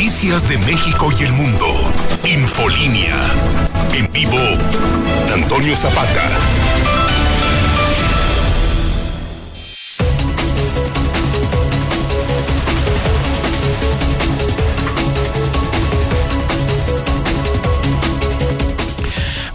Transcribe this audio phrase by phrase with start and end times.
[0.00, 1.66] noticias de México y el mundo.
[2.24, 3.20] Infolínea.
[3.92, 4.38] En vivo,
[5.34, 6.22] Antonio Zapata.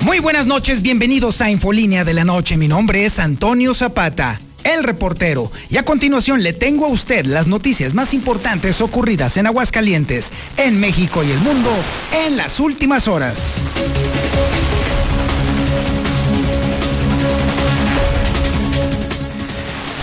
[0.01, 2.55] Muy buenas noches, bienvenidos a Infolínea de la Noche.
[2.55, 4.39] Mi nombre es Antonio Zapata,
[4.75, 5.51] el reportero.
[5.69, 10.79] Y a continuación le tengo a usted las noticias más importantes ocurridas en Aguascalientes, en
[10.79, 11.71] México y el mundo
[12.13, 13.59] en las últimas horas.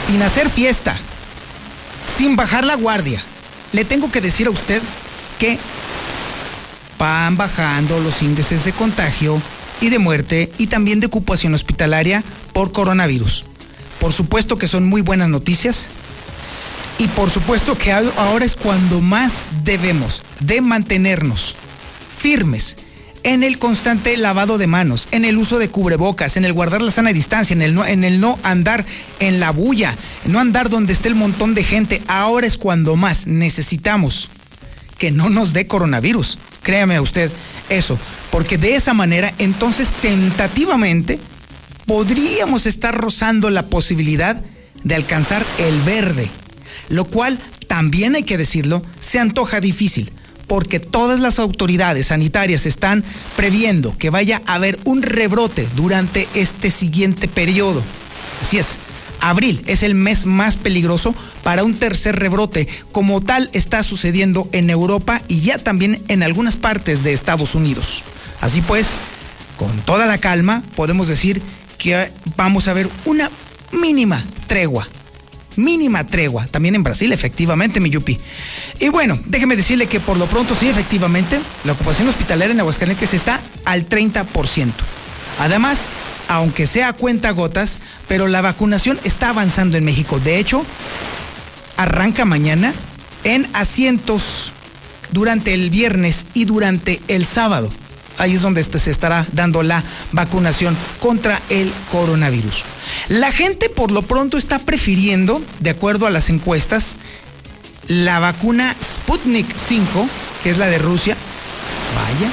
[0.06, 0.96] Sin hacer fiesta,
[2.18, 3.22] sin bajar la guardia,
[3.72, 4.82] le tengo que decir a usted
[5.38, 5.58] que
[6.98, 9.40] van bajando los índices de contagio
[9.80, 13.46] y de muerte y también de ocupación hospitalaria por coronavirus.
[14.02, 15.86] Por supuesto que son muy buenas noticias
[16.98, 21.54] y por supuesto que ahora es cuando más debemos de mantenernos
[22.18, 22.76] firmes
[23.22, 26.90] en el constante lavado de manos, en el uso de cubrebocas, en el guardar la
[26.90, 28.84] sana distancia, en el no, andar
[29.20, 29.94] en la bulla,
[30.26, 32.02] no andar donde esté el montón de gente.
[32.08, 34.30] Ahora es cuando más necesitamos
[34.98, 36.38] que no nos dé coronavirus.
[36.64, 37.30] Créame a usted
[37.68, 37.96] eso,
[38.32, 41.20] porque de esa manera entonces tentativamente
[41.86, 44.42] podríamos estar rozando la posibilidad
[44.84, 46.28] de alcanzar el verde,
[46.88, 50.12] lo cual también hay que decirlo, se antoja difícil,
[50.46, 53.04] porque todas las autoridades sanitarias están
[53.36, 57.82] previendo que vaya a haber un rebrote durante este siguiente periodo.
[58.42, 58.76] Así es,
[59.20, 64.68] abril es el mes más peligroso para un tercer rebrote, como tal está sucediendo en
[64.68, 68.02] Europa y ya también en algunas partes de Estados Unidos.
[68.40, 68.88] Así pues,
[69.56, 71.40] con toda la calma, podemos decir
[71.82, 73.28] que vamos a ver una
[73.72, 74.86] mínima tregua.
[75.56, 78.18] Mínima tregua, también en Brasil, efectivamente, mi yupi.
[78.78, 83.12] Y bueno, déjeme decirle que por lo pronto, sí, efectivamente, la ocupación hospitalaria en Aguascalientes
[83.14, 84.70] está al 30%.
[85.40, 85.88] Además,
[86.28, 90.20] aunque sea cuenta gotas, pero la vacunación está avanzando en México.
[90.20, 90.64] De hecho,
[91.76, 92.72] arranca mañana
[93.24, 94.52] en asientos
[95.10, 97.70] durante el viernes y durante el sábado.
[98.18, 102.64] Ahí es donde este se estará dando la vacunación contra el coronavirus.
[103.08, 106.96] La gente por lo pronto está prefiriendo, de acuerdo a las encuestas,
[107.88, 110.08] la vacuna Sputnik 5,
[110.42, 111.16] que es la de Rusia.
[111.94, 112.30] Vaya,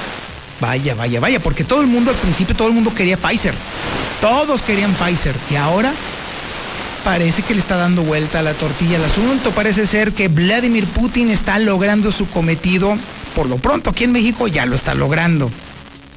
[0.59, 3.53] vaya, vaya, vaya, porque todo el mundo al principio, todo el mundo quería Pfizer.
[4.21, 5.35] Todos querían Pfizer.
[5.49, 5.93] Y ahora
[7.03, 9.51] parece que le está dando vuelta a la tortilla el asunto.
[9.51, 12.97] Parece ser que Vladimir Putin está logrando su cometido.
[13.35, 15.49] Por lo pronto, aquí en México ya lo está logrando.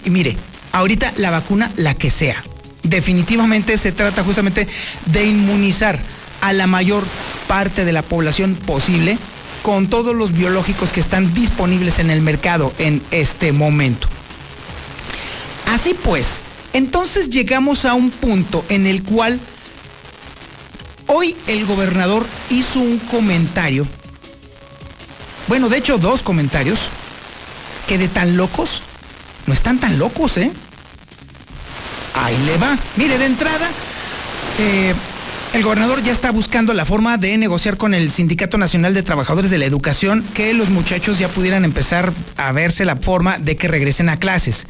[0.04, 0.36] Y mire,
[0.72, 2.42] ahorita la vacuna, la que sea.
[2.82, 4.66] Definitivamente se trata justamente
[5.06, 5.98] de inmunizar
[6.40, 7.04] a la mayor
[7.46, 9.18] parte de la población posible
[9.62, 14.08] con todos los biológicos que están disponibles en el mercado en este momento.
[15.70, 16.40] Así pues,
[16.72, 19.38] entonces llegamos a un punto en el cual
[21.06, 23.86] hoy el gobernador hizo un comentario,
[25.46, 26.88] bueno, de hecho dos comentarios,
[27.86, 28.82] que de tan locos
[29.46, 30.50] no están tan locos, ¿eh?
[32.14, 32.78] Ahí le va.
[32.96, 33.68] Mire, de entrada,
[34.58, 34.94] eh,
[35.54, 39.50] el gobernador ya está buscando la forma de negociar con el Sindicato Nacional de Trabajadores
[39.50, 43.68] de la Educación que los muchachos ya pudieran empezar a verse la forma de que
[43.68, 44.66] regresen a clases.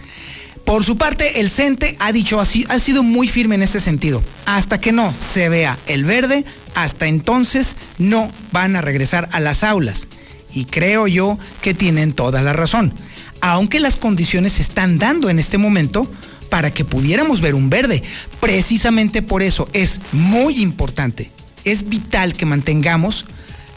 [0.64, 4.22] Por su parte, el CENTE ha dicho así, ha sido muy firme en ese sentido.
[4.46, 6.44] Hasta que no se vea el verde,
[6.76, 10.06] hasta entonces no van a regresar a las aulas.
[10.54, 12.94] Y creo yo que tienen toda la razón
[13.42, 16.10] aunque las condiciones se están dando en este momento
[16.48, 18.02] para que pudiéramos ver un verde.
[18.40, 21.30] Precisamente por eso es muy importante,
[21.64, 23.26] es vital que mantengamos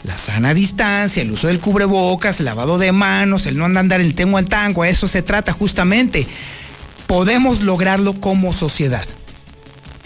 [0.04, 4.14] la sana distancia, el uso del cubrebocas, el lavado de manos, el no andar el
[4.14, 6.28] tengo al tango, a eso se trata justamente.
[7.08, 9.06] Podemos lograrlo como sociedad.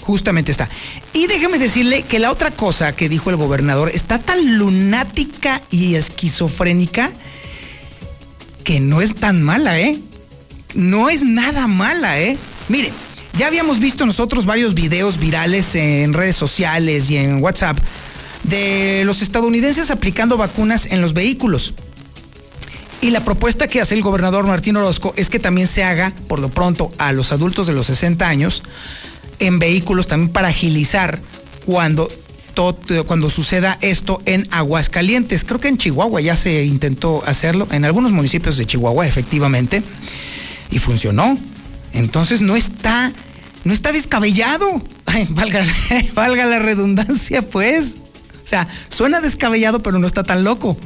[0.00, 0.70] Justamente está.
[1.12, 5.96] Y déjeme decirle que la otra cosa que dijo el gobernador está tan lunática y
[5.96, 7.12] esquizofrénica
[8.70, 9.98] que no es tan mala, ¿eh?
[10.74, 12.38] No es nada mala, ¿eh?
[12.68, 12.92] Mire,
[13.36, 17.76] ya habíamos visto nosotros varios videos virales en redes sociales y en WhatsApp
[18.44, 21.74] de los estadounidenses aplicando vacunas en los vehículos.
[23.00, 26.38] Y la propuesta que hace el gobernador Martín Orozco es que también se haga, por
[26.38, 28.62] lo pronto, a los adultos de los 60 años
[29.40, 31.18] en vehículos también para agilizar
[31.66, 32.06] cuando
[33.06, 35.44] cuando suceda esto en Aguascalientes.
[35.44, 39.82] Creo que en Chihuahua ya se intentó hacerlo, en algunos municipios de Chihuahua, efectivamente,
[40.70, 41.38] y funcionó.
[41.92, 43.12] Entonces no está,
[43.64, 44.82] no está descabellado.
[45.30, 45.64] valga,
[46.14, 47.96] valga la redundancia, pues.
[48.44, 50.76] O sea, suena descabellado, pero no está tan loco.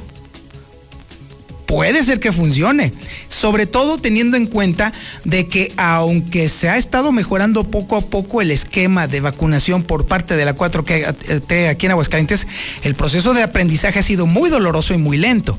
[1.75, 2.93] Puede ser que funcione,
[3.27, 4.93] sobre todo teniendo en cuenta
[5.25, 10.07] de que aunque se ha estado mejorando poco a poco el esquema de vacunación por
[10.07, 12.47] parte de la 4T aquí en Aguascalientes,
[12.85, 15.59] el proceso de aprendizaje ha sido muy doloroso y muy lento.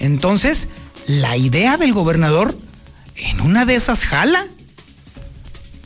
[0.00, 0.68] Entonces,
[1.06, 2.58] la idea del gobernador
[3.14, 4.48] en una de esas jala.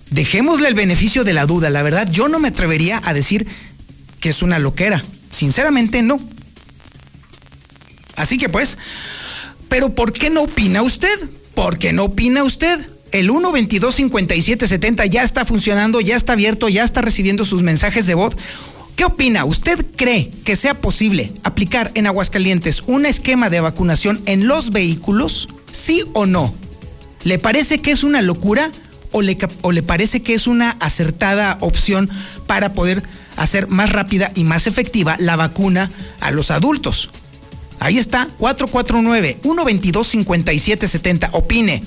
[0.09, 1.69] Dejémosle el beneficio de la duda.
[1.69, 3.47] La verdad, yo no me atrevería a decir
[4.19, 5.05] que es una loquera.
[5.31, 6.19] Sinceramente, no.
[8.17, 8.79] Así que pues,
[9.69, 11.31] pero ¿por qué no opina usted?
[11.55, 12.89] ¿Por qué no opina usted?
[13.11, 18.37] El 1225770 ya está funcionando, ya está abierto, ya está recibiendo sus mensajes de voz.
[18.97, 19.45] ¿Qué opina?
[19.45, 25.49] ¿Usted cree que sea posible aplicar en Aguascalientes un esquema de vacunación en los vehículos?
[25.71, 26.55] ¿Sí o no?
[27.25, 28.71] ¿Le parece que es una locura
[29.13, 32.11] o le, o le parece que es una acertada opción
[32.47, 33.03] para poder
[33.37, 37.11] hacer más rápida y más efectiva la vacuna a los adultos?
[37.81, 41.31] Ahí está, 449-122-5770.
[41.33, 41.83] Opine,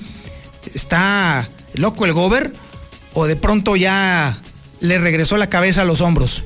[0.74, 2.52] ¿está loco el gober
[3.14, 4.36] o de pronto ya
[4.80, 6.42] le regresó la cabeza a los hombros?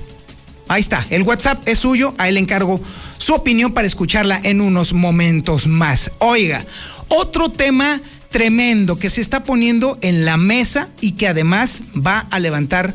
[0.69, 2.81] Ahí está, el WhatsApp es suyo, a él encargo
[3.19, 6.11] su opinión para escucharla en unos momentos más.
[6.19, 6.67] Oiga,
[7.09, 8.01] otro tema
[8.31, 12.95] tremendo que se está poniendo en la mesa y que además va a levantar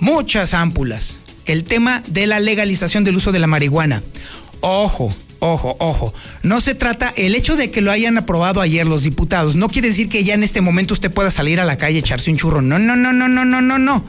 [0.00, 1.20] muchas ámpulas.
[1.46, 4.02] El tema de la legalización del uso de la marihuana.
[4.60, 5.14] Ojo,
[5.52, 6.14] ojo, ojo.
[6.42, 9.88] No se trata, el hecho de que lo hayan aprobado ayer los diputados, no quiere
[9.88, 12.62] decir que ya en este momento usted pueda salir a la calle echarse un churro.
[12.62, 14.04] No, no, no, no, no, no, no, no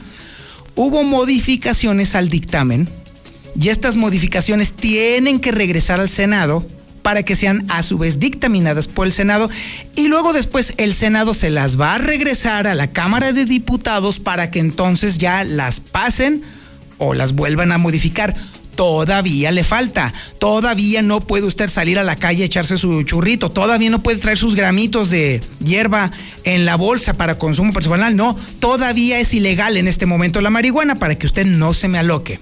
[0.76, 2.88] hubo modificaciones al dictamen
[3.58, 6.64] y estas modificaciones tienen que regresar al Senado
[7.02, 9.50] para que sean a su vez dictaminadas por el Senado
[9.96, 14.20] y luego después el Senado se las va a regresar a la Cámara de Diputados
[14.20, 16.42] para que entonces ya las pasen
[16.98, 18.34] o las vuelvan a modificar
[18.76, 20.14] todavía le falta.
[20.38, 23.50] Todavía no puede usted salir a la calle a echarse su churrito.
[23.50, 26.12] Todavía no puede traer sus gramitos de hierba
[26.44, 28.14] en la bolsa para consumo personal.
[28.14, 31.98] No, todavía es ilegal en este momento la marihuana para que usted no se me
[31.98, 32.38] aloque.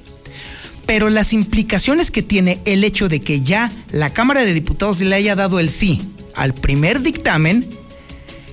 [0.84, 5.14] Pero las implicaciones que tiene el hecho de que ya la Cámara de Diputados le
[5.14, 6.02] haya dado el sí
[6.34, 7.66] al primer dictamen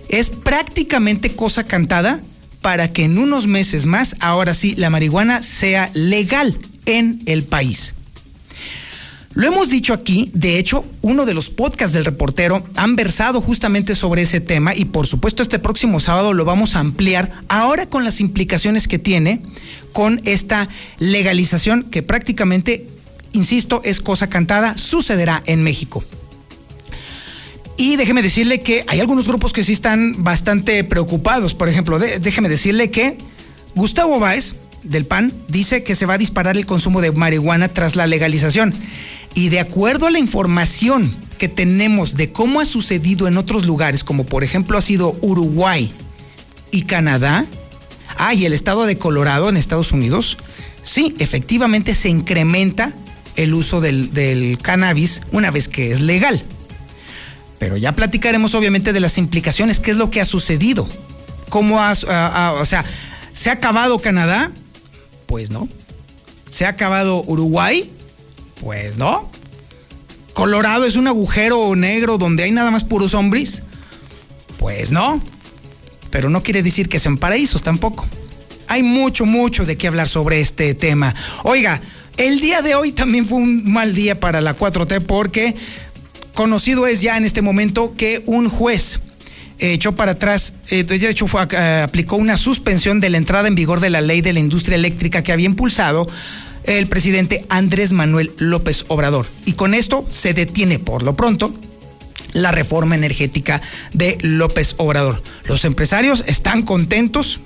[0.07, 2.21] es prácticamente cosa cantada
[2.61, 7.93] para que en unos meses más, ahora sí, la marihuana sea legal en el país.
[9.33, 13.95] Lo hemos dicho aquí, de hecho, uno de los podcasts del reportero han versado justamente
[13.95, 18.03] sobre ese tema y por supuesto este próximo sábado lo vamos a ampliar ahora con
[18.03, 19.41] las implicaciones que tiene
[19.93, 20.67] con esta
[20.99, 22.87] legalización que prácticamente,
[23.31, 26.03] insisto, es cosa cantada, sucederá en México.
[27.77, 31.55] Y déjeme decirle que hay algunos grupos que sí están bastante preocupados.
[31.55, 33.17] Por ejemplo, déjeme decirle que
[33.75, 37.95] Gustavo Báez, del PAN dice que se va a disparar el consumo de marihuana tras
[37.95, 38.73] la legalización.
[39.33, 44.03] Y de acuerdo a la información que tenemos de cómo ha sucedido en otros lugares,
[44.03, 45.91] como por ejemplo ha sido Uruguay
[46.71, 47.45] y Canadá,
[48.17, 50.37] ah, y el estado de Colorado en Estados Unidos,
[50.83, 52.93] sí, efectivamente se incrementa
[53.35, 56.43] el uso del, cannabis una vez que es legal.
[57.57, 60.87] Pero ya platicaremos obviamente de las implicaciones, qué es lo que ha sucedido,
[61.49, 61.93] cómo ha,
[62.59, 62.83] o sea,
[63.33, 64.51] ¿se ha acabado Canadá?
[65.31, 65.69] Pues no.
[66.49, 67.89] ¿Se ha acabado Uruguay?
[68.59, 69.31] Pues no.
[70.33, 73.63] ¿Colorado es un agujero negro donde hay nada más puros hombres?
[74.59, 75.23] Pues no.
[76.09, 78.05] Pero no quiere decir que sean paraísos tampoco.
[78.67, 81.15] Hay mucho, mucho de qué hablar sobre este tema.
[81.43, 81.79] Oiga,
[82.17, 85.55] el día de hoy también fue un mal día para la 4T porque
[86.33, 88.99] conocido es ya en este momento que un juez
[89.61, 93.55] echó para atrás, eh, de hecho fue, eh, aplicó una suspensión de la entrada en
[93.55, 96.07] vigor de la ley de la industria eléctrica que había impulsado
[96.63, 99.27] el presidente Andrés Manuel López Obrador.
[99.45, 101.53] Y con esto se detiene por lo pronto
[102.33, 103.61] la reforma energética
[103.93, 105.21] de López Obrador.
[105.45, 107.39] Los empresarios están contentos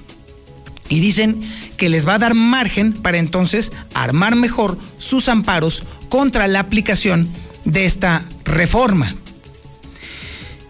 [0.90, 1.42] y dicen
[1.78, 7.28] que les va a dar margen para entonces armar mejor sus amparos contra la aplicación
[7.66, 9.16] de esta reforma.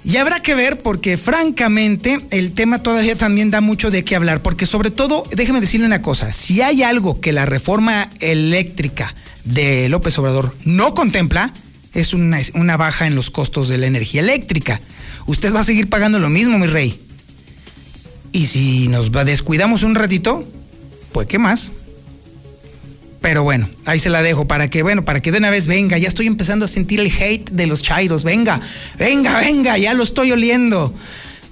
[0.06, 4.44] Y habrá que ver porque francamente el tema todavía también da mucho de qué hablar,
[4.44, 9.12] porque sobre todo, déjeme decirle una cosa, si hay algo que la reforma eléctrica
[9.46, 11.52] de López Obrador no contempla,
[11.96, 14.80] es una, una baja en los costos de la energía eléctrica.
[15.26, 17.00] Usted va a seguir pagando lo mismo, mi rey.
[18.32, 20.48] Y si nos descuidamos un ratito,
[21.14, 21.72] pues ¿qué más?
[23.26, 25.98] Pero bueno, ahí se la dejo para que, bueno, para que de una vez venga.
[25.98, 28.24] Ya estoy empezando a sentir el hate de los chairos.
[28.24, 28.62] Venga,
[29.00, 30.94] venga, venga, ya lo estoy oliendo.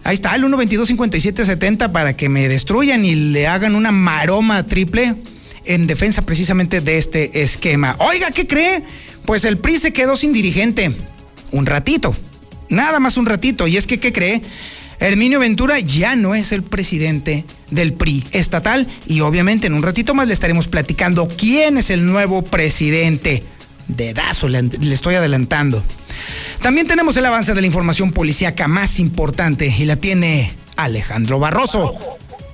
[0.03, 5.15] Ahí está el 122-5770 para que me destruyan y le hagan una maroma triple
[5.65, 7.95] en defensa precisamente de este esquema.
[7.97, 8.83] Oiga, ¿qué cree?
[9.25, 10.91] Pues el PRI se quedó sin dirigente.
[11.49, 12.15] Un ratito.
[12.69, 13.65] Nada más un ratito.
[13.65, 14.43] Y es que, ¿qué cree?
[15.03, 20.13] Herminio Ventura ya no es el presidente del PRI estatal y obviamente en un ratito
[20.13, 23.43] más le estaremos platicando quién es el nuevo presidente.
[23.89, 25.83] Dedazo, le, le estoy adelantando.
[26.61, 31.99] También tenemos el avance de la información policíaca más importante y la tiene Alejandro Barroso.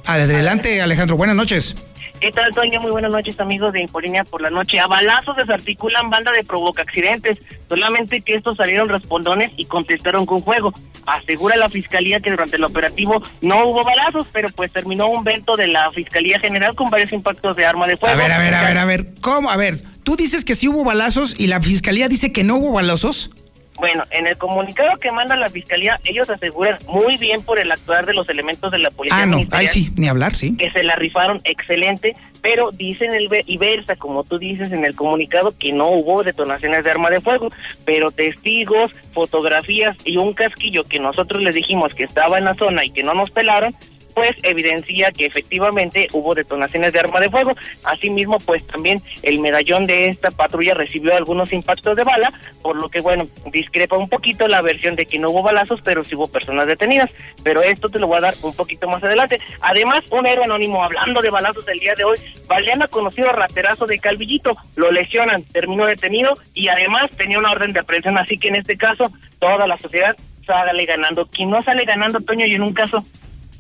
[0.08, 1.75] Adelante, Alejandro, buenas noches.
[2.20, 2.82] ¿Qué tal, Toño?
[2.82, 4.78] Muy buenas noches, amigos de Infolínea por la noche.
[4.80, 7.38] A balazos desarticulan banda de provoca accidentes,
[7.70, 10.74] solamente que estos salieron respondones y contestaron con juego.
[11.06, 15.56] Asegura la Fiscalía que durante el operativo no hubo balazos, pero pues terminó un vento
[15.56, 18.14] de la Fiscalía General con varios impactos de arma de fuego.
[18.14, 19.50] A ver, a ver, a ver, a ver, ¿cómo?
[19.50, 22.74] A ver, tú dices que sí hubo balazos y la Fiscalía dice que no hubo
[22.74, 23.32] balazos.
[23.79, 28.05] Bueno, en el comunicado que manda la fiscalía, ellos aseguran muy bien por el actuar
[28.05, 29.24] de los elementos de la policía.
[29.24, 30.55] Ah, no, ahí sí, ni hablar, sí.
[30.57, 34.95] Que se la rifaron excelente, pero dicen el y versa, como tú dices en el
[34.95, 37.50] comunicado, que no hubo detonaciones de arma de fuego,
[37.86, 42.83] pero testigos, fotografías y un casquillo que nosotros les dijimos que estaba en la zona
[42.83, 43.75] y que no nos pelaron,
[44.20, 47.54] pues evidencia que efectivamente hubo detonaciones de arma de fuego.
[47.86, 52.90] Asimismo, pues también el medallón de esta patrulla recibió algunos impactos de bala, por lo
[52.90, 56.28] que, bueno, discrepa un poquito la versión de que no hubo balazos, pero sí hubo
[56.28, 57.14] personas detenidas.
[57.46, 59.40] Pero esto te lo voy a dar un poquito más adelante.
[59.62, 62.18] Además, un héroe anónimo, hablando de balazos del día de hoy,
[62.50, 67.80] Valiana conocido raterazo de Calvillito, lo lesionan, terminó detenido y además tenía una orden de
[67.80, 70.14] aprehensión, así que en este caso toda la sociedad
[70.46, 71.26] sale ganando.
[71.26, 73.02] Quien no sale ganando, Toño, y en un caso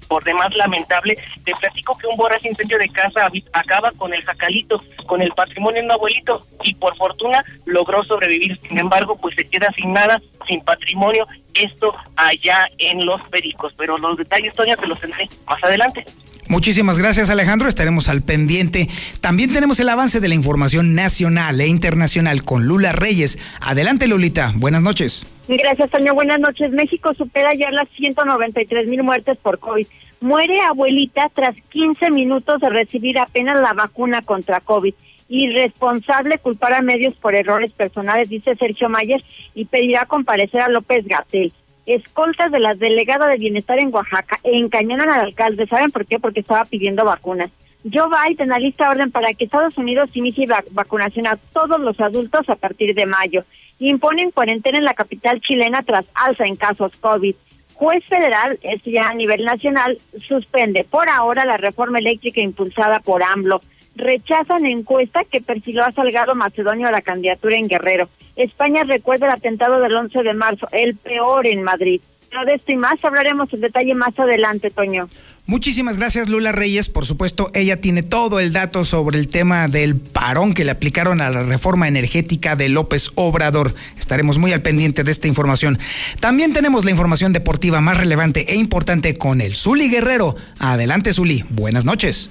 [0.09, 1.15] por demás lamentable.
[1.45, 5.79] Te platico que un voraz incendio de casa acaba con el jacalito, con el patrimonio
[5.79, 8.59] de un abuelito y por fortuna logró sobrevivir.
[8.67, 11.25] Sin embargo, pues se queda sin nada, sin patrimonio.
[11.53, 13.73] Esto allá en Los Pericos.
[13.77, 16.03] Pero los detalles, Toña, te los tendré más adelante.
[16.47, 18.89] Muchísimas gracias Alejandro, estaremos al pendiente.
[19.21, 23.37] También tenemos el avance de la información nacional e internacional con Lula Reyes.
[23.61, 25.27] Adelante Lulita, buenas noches.
[25.57, 26.13] Gracias, Toño.
[26.13, 26.71] Buenas noches.
[26.71, 29.87] México supera ya las 193 mil muertes por COVID.
[30.21, 34.93] Muere abuelita tras 15 minutos de recibir apenas la vacuna contra COVID.
[35.27, 39.23] Irresponsable culpar a medios por errores personales, dice Sergio Mayer,
[39.55, 41.51] y pedirá comparecer a López Gatel.
[41.87, 45.65] Escoltas de la delegada de Bienestar en Oaxaca encañaron al alcalde.
[45.65, 46.19] ¿Saben por qué?
[46.19, 47.49] Porque estaba pidiendo vacunas.
[47.91, 52.55] Joe Biden alista orden para que Estados Unidos inicie vacunación a todos los adultos a
[52.55, 53.43] partir de mayo
[53.79, 57.35] imponen cuarentena en la capital chilena tras alza en casos COVID.
[57.73, 63.23] Juez federal, esto ya a nivel nacional, suspende por ahora la reforma eléctrica impulsada por
[63.23, 63.61] AMLO.
[63.95, 68.09] Rechazan encuesta que perfiló a Salgado Macedonio a la candidatura en Guerrero.
[68.35, 72.01] España recuerda el atentado del 11 de marzo, el peor en Madrid.
[72.29, 75.07] Pero de esto y más hablaremos en detalle más adelante, Toño.
[75.47, 76.87] Muchísimas gracias, Lula Reyes.
[76.87, 81.21] Por supuesto, ella tiene todo el dato sobre el tema del parón que le aplicaron
[81.21, 83.73] a la reforma energética de López Obrador.
[83.97, 85.79] Estaremos muy al pendiente de esta información.
[86.19, 90.35] También tenemos la información deportiva más relevante e importante con el Zuli Guerrero.
[90.59, 91.43] Adelante, Zuli.
[91.49, 92.29] Buenas noches.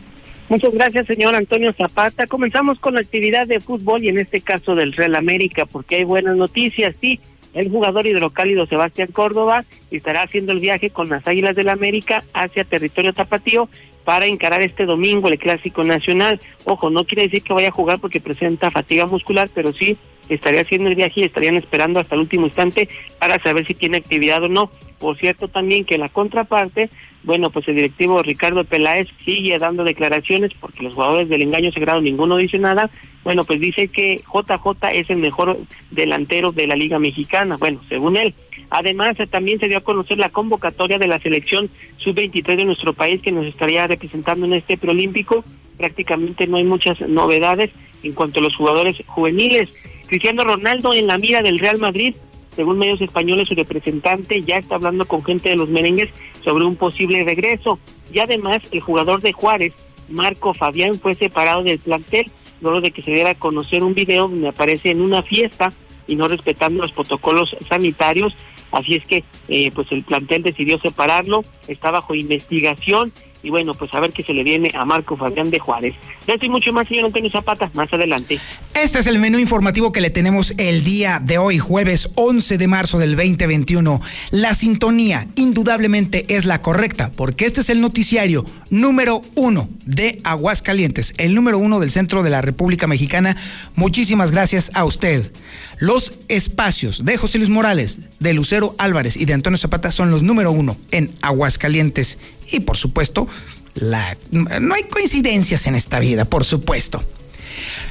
[0.49, 2.27] Muchas gracias, señor Antonio Zapata.
[2.27, 6.05] Comenzamos con la actividad de fútbol y en este caso del Real América, porque hay
[6.05, 6.95] buenas noticias.
[7.01, 7.21] Sí,
[7.55, 12.25] el jugador hidrocálido Sebastián Córdoba estará haciendo el viaje con las Águilas del la América
[12.33, 13.69] hacia territorio tapatío
[14.05, 16.41] para encarar este domingo el Clásico Nacional.
[16.65, 19.99] Ojo, no quiere decir que vaya a jugar porque presenta fatiga muscular, pero sí
[20.31, 22.89] estaría haciendo el viaje y estarían esperando hasta el último instante
[23.19, 24.71] para saber si tiene actividad o no.
[24.99, 26.89] Por cierto, también que la contraparte,
[27.25, 32.01] bueno, pues el directivo Ricardo Peláez sigue dando declaraciones porque los jugadores del engaño sagrado
[32.01, 32.91] ninguno dice nada.
[33.25, 35.59] Bueno, pues dice que JJ es el mejor
[35.91, 37.57] delantero de la Liga Mexicana.
[37.59, 38.35] Bueno, según él.
[38.71, 43.21] Además, también se dio a conocer la convocatoria de la selección sub-23 de nuestro país
[43.21, 45.45] que nos estaría representando en este preolímpico.
[45.77, 47.71] Prácticamente no hay muchas novedades
[48.03, 49.89] en cuanto a los jugadores juveniles.
[50.07, 52.15] Cristiano Ronaldo en la mira del Real Madrid
[52.59, 56.11] según medios españoles, su representante ya está hablando con gente de los merengues
[56.43, 57.79] sobre un posible regreso.
[58.13, 59.75] Y además, el jugador de Juárez,
[60.09, 62.29] Marco Fabián, fue separado del plantel
[62.61, 65.73] luego de que se diera a conocer un video donde aparece en una fiesta
[66.09, 68.35] y no respetando los protocolos sanitarios.
[68.73, 73.13] Así es que, eh, pues el plantel decidió separarlo, está bajo investigación
[73.49, 75.95] y bueno, pues a ver qué se le viene a Marco Fabián de Juárez.
[76.27, 78.39] Ya estoy mucho más, señor Antonio Zapata, más adelante.
[78.75, 82.69] Este es el menú informativo que le tenemos el día de hoy, jueves 11 de
[82.69, 84.03] marzo del 2021.
[84.33, 91.15] La sintonía indudablemente es la correcta, porque este es el noticiario número uno de Aguascalientes,
[91.17, 93.39] el número uno del centro de la República Mexicana.
[93.77, 95.33] Muchísimas gracias a usted.
[95.79, 100.23] Los espacios de José Luis Morales, de Lucero Álvarez y de Antonio Zapata son los
[100.23, 102.19] número uno en Aguascalientes.
[102.51, 103.29] Y por supuesto,
[103.75, 107.05] la, no hay coincidencias en esta vida, por supuesto.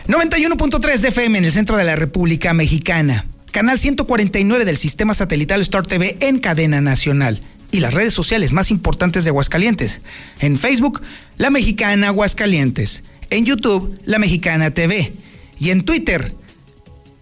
[0.07, 3.25] 91.3 de FM en el centro de la República Mexicana.
[3.51, 8.71] canal 149 del sistema satelital Star TV en cadena nacional y las redes sociales más
[8.71, 10.01] importantes de Aguascalientes.
[10.39, 11.01] En Facebook,
[11.37, 13.03] La Mexicana Aguascalientes.
[13.29, 15.11] En YouTube, La Mexicana TV.
[15.59, 16.33] Y en Twitter,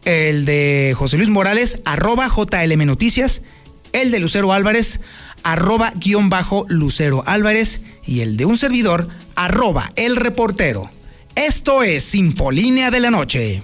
[0.03, 3.41] el de José Luis Morales, arroba JLM Noticias.
[3.91, 4.99] El de Lucero Álvarez,
[5.95, 7.81] guion bajo Lucero Álvarez.
[8.05, 10.89] Y el de un servidor, arroba el reportero.
[11.35, 13.63] Esto es Sinfolínea de la Noche.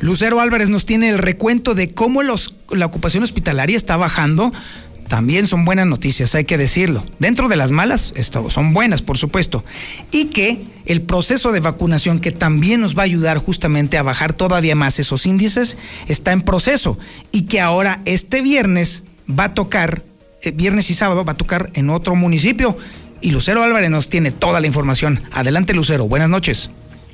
[0.00, 4.52] Lucero Álvarez nos tiene el recuento de cómo la ocupación hospitalaria está bajando.
[5.08, 7.02] También son buenas noticias, hay que decirlo.
[7.18, 8.12] Dentro de las malas,
[8.48, 9.64] son buenas, por supuesto.
[10.10, 14.34] Y que el proceso de vacunación, que también nos va a ayudar justamente a bajar
[14.34, 16.98] todavía más esos índices, está en proceso.
[17.32, 20.02] Y que ahora este viernes va a tocar,
[20.42, 22.76] eh, viernes y sábado va a tocar en otro municipio.
[23.22, 25.20] Y Lucero Álvarez nos tiene toda la información.
[25.32, 26.06] Adelante, Lucero.
[26.06, 26.70] Buenas noches.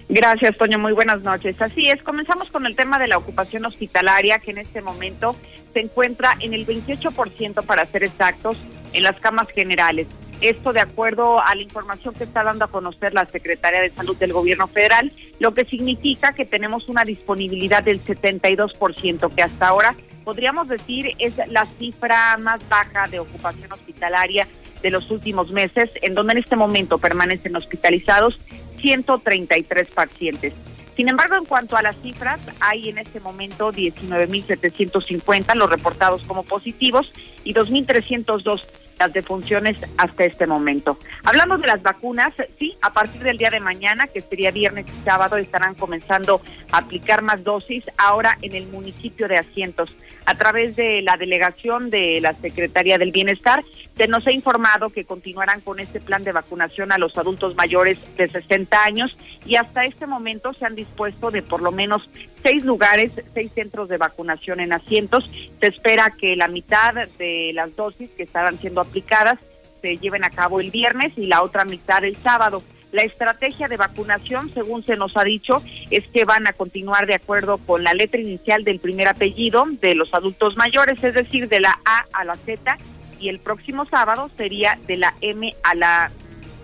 [0.08, 0.78] Gracias, Toño.
[0.78, 1.60] Muy buenas noches.
[1.60, 5.34] Así es, comenzamos con el tema de la ocupación hospitalaria, que en este momento
[5.72, 8.56] se encuentra en el 28%, para ser exactos,
[8.92, 10.06] en las camas generales.
[10.40, 14.16] Esto de acuerdo a la información que está dando a conocer la Secretaría de Salud
[14.16, 19.94] del Gobierno Federal, lo que significa que tenemos una disponibilidad del 72%, que hasta ahora
[20.22, 24.46] podríamos decir es la cifra más baja de ocupación hospitalaria
[24.84, 28.38] de los últimos meses, en donde en este momento permanecen hospitalizados
[28.76, 30.52] 133 pacientes.
[30.94, 36.42] Sin embargo, en cuanto a las cifras, hay en este momento 19.750 los reportados como
[36.42, 37.10] positivos
[37.44, 38.62] y 2.302
[38.98, 40.98] las defunciones hasta este momento.
[41.24, 45.04] Hablamos de las vacunas, sí, a partir del día de mañana, que sería viernes y
[45.04, 49.96] sábado, estarán comenzando a aplicar más dosis ahora en el municipio de Asientos.
[50.26, 53.62] A través de la delegación de la Secretaría del Bienestar,
[53.96, 57.98] se nos ha informado que continuarán con este plan de vacunación a los adultos mayores
[58.16, 62.08] de 60 años y hasta este momento se han dispuesto de por lo menos
[62.42, 65.30] seis lugares, seis centros de vacunación en asientos.
[65.60, 69.38] Se espera que la mitad de las dosis que estarán siendo aplicadas
[69.82, 72.62] se lleven a cabo el viernes y la otra mitad el sábado.
[72.94, 77.16] La estrategia de vacunación, según se nos ha dicho, es que van a continuar de
[77.16, 81.58] acuerdo con la letra inicial del primer apellido de los adultos mayores, es decir, de
[81.58, 82.78] la A a la Z,
[83.18, 86.12] y el próximo sábado sería de la M a la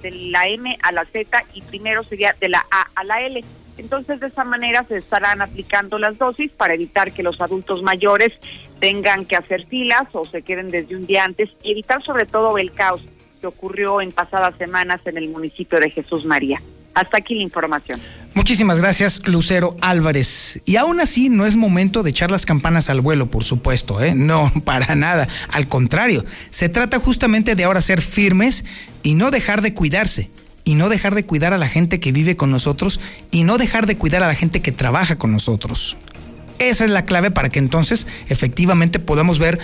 [0.02, 3.42] de la M a la Z y primero sería de la A a la L.
[3.76, 8.32] Entonces, de esa manera se estarán aplicando las dosis para evitar que los adultos mayores
[8.78, 12.56] tengan que hacer filas o se queden desde un día antes y evitar sobre todo
[12.56, 13.02] el caos
[13.40, 16.60] que ocurrió en pasadas semanas en el municipio de Jesús María.
[16.94, 18.00] Hasta aquí la información.
[18.34, 20.60] Muchísimas gracias, Lucero Álvarez.
[20.64, 24.14] Y aún así no es momento de echar las campanas al vuelo, por supuesto, ¿eh?
[24.14, 25.28] No, para nada.
[25.50, 28.64] Al contrario, se trata justamente de ahora ser firmes
[29.02, 30.30] y no dejar de cuidarse.
[30.62, 33.00] Y no dejar de cuidar a la gente que vive con nosotros
[33.30, 35.96] y no dejar de cuidar a la gente que trabaja con nosotros.
[36.58, 39.58] Esa es la clave para que entonces efectivamente podamos ver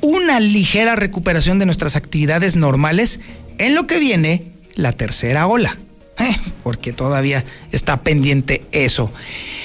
[0.00, 3.20] una ligera recuperación de nuestras actividades normales
[3.58, 5.78] en lo que viene la tercera ola.
[6.18, 9.12] Eh, porque todavía está pendiente eso.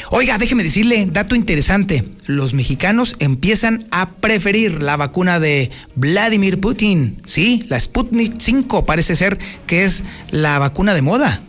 [0.09, 7.21] Oiga, déjeme decirle, dato interesante, los mexicanos empiezan a preferir la vacuna de Vladimir Putin,
[7.25, 11.39] sí, la Sputnik 5 parece ser que es la vacuna de moda,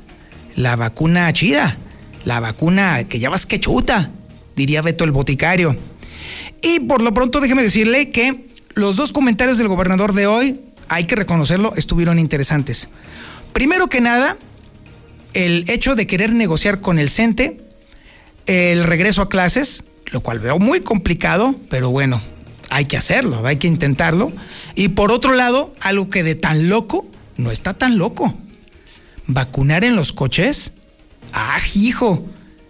[0.55, 1.77] la vacuna chida,
[2.25, 4.13] la vacuna que ya vas que chuta,
[4.55, 5.77] diría Beto el boticario.
[6.63, 11.07] Y por lo pronto déjeme decirle que los dos comentarios del gobernador de hoy, hay
[11.07, 12.89] que reconocerlo, estuvieron interesantes.
[13.53, 14.37] Primero que nada,
[15.35, 17.61] el hecho de querer negociar con el CENTE
[18.47, 22.21] el regreso a clases, lo cual veo muy complicado, pero bueno,
[22.71, 24.33] hay que hacerlo, hay que intentarlo.
[24.75, 27.07] Y por otro lado, algo que de tan loco
[27.37, 28.35] no está tan loco.
[29.27, 30.73] Vacunar en los coches.
[31.33, 32.27] Ah, hijo.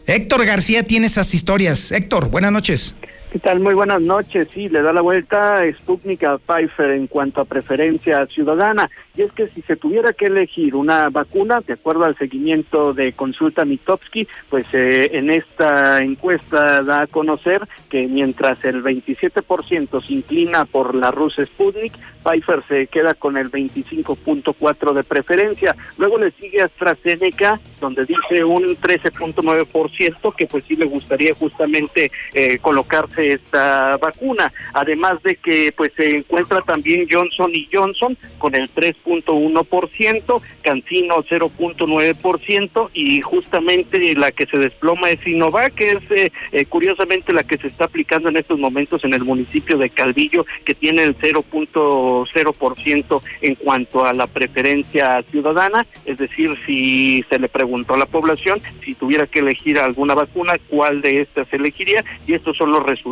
[0.07, 1.93] Héctor García tiene esas historias.
[1.93, 2.95] Héctor, buenas noches.
[3.33, 3.61] ¿Qué tal?
[3.61, 4.49] Muy buenas noches.
[4.53, 8.91] Sí, le da la vuelta Sputnik a Pfizer en cuanto a preferencia ciudadana.
[9.17, 13.15] Y es que si se tuviera que elegir una vacuna, de acuerdo al seguimiento de
[13.15, 20.13] consulta Mitofsky, pues eh, en esta encuesta da a conocer que mientras el 27% se
[20.13, 25.75] inclina por la rusa Sputnik, Pfizer se queda con el 25.4 de preferencia.
[25.99, 32.59] Luego le sigue AstraZeneca, donde dice un 13.9% que pues sí le gustaría justamente eh,
[32.59, 34.53] colocarse esta vacuna.
[34.73, 42.91] Además de que pues se encuentra también Johnson y Johnson con el 3.1%, Cancino 0.9%
[42.95, 47.59] y justamente la que se desploma es Sinovac, que es eh, eh, curiosamente la que
[47.59, 53.23] se está aplicando en estos momentos en el municipio de Calvillo, que tiene el 0.0%
[53.41, 58.61] en cuanto a la preferencia ciudadana, es decir, si se le preguntó a la población
[58.85, 63.12] si tuviera que elegir alguna vacuna, cuál de estas elegiría y estos son los resultados.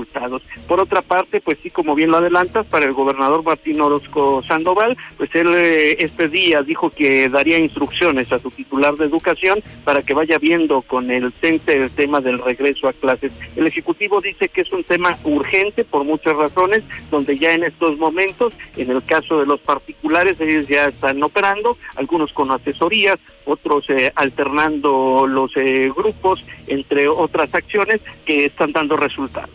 [0.67, 4.97] Por otra parte, pues sí, como bien lo adelantas, para el gobernador Martín Orozco Sandoval,
[5.17, 10.03] pues él eh, este día dijo que daría instrucciones a su titular de educación para
[10.03, 13.33] que vaya viendo con el CENTE el tema del regreso a clases.
[13.57, 17.99] El Ejecutivo dice que es un tema urgente por muchas razones, donde ya en estos
[17.99, 23.89] momentos, en el caso de los particulares, ellos ya están operando, algunos con asesorías, otros
[23.91, 29.51] eh, alternando los eh, grupos, entre otras acciones que están dando resultados.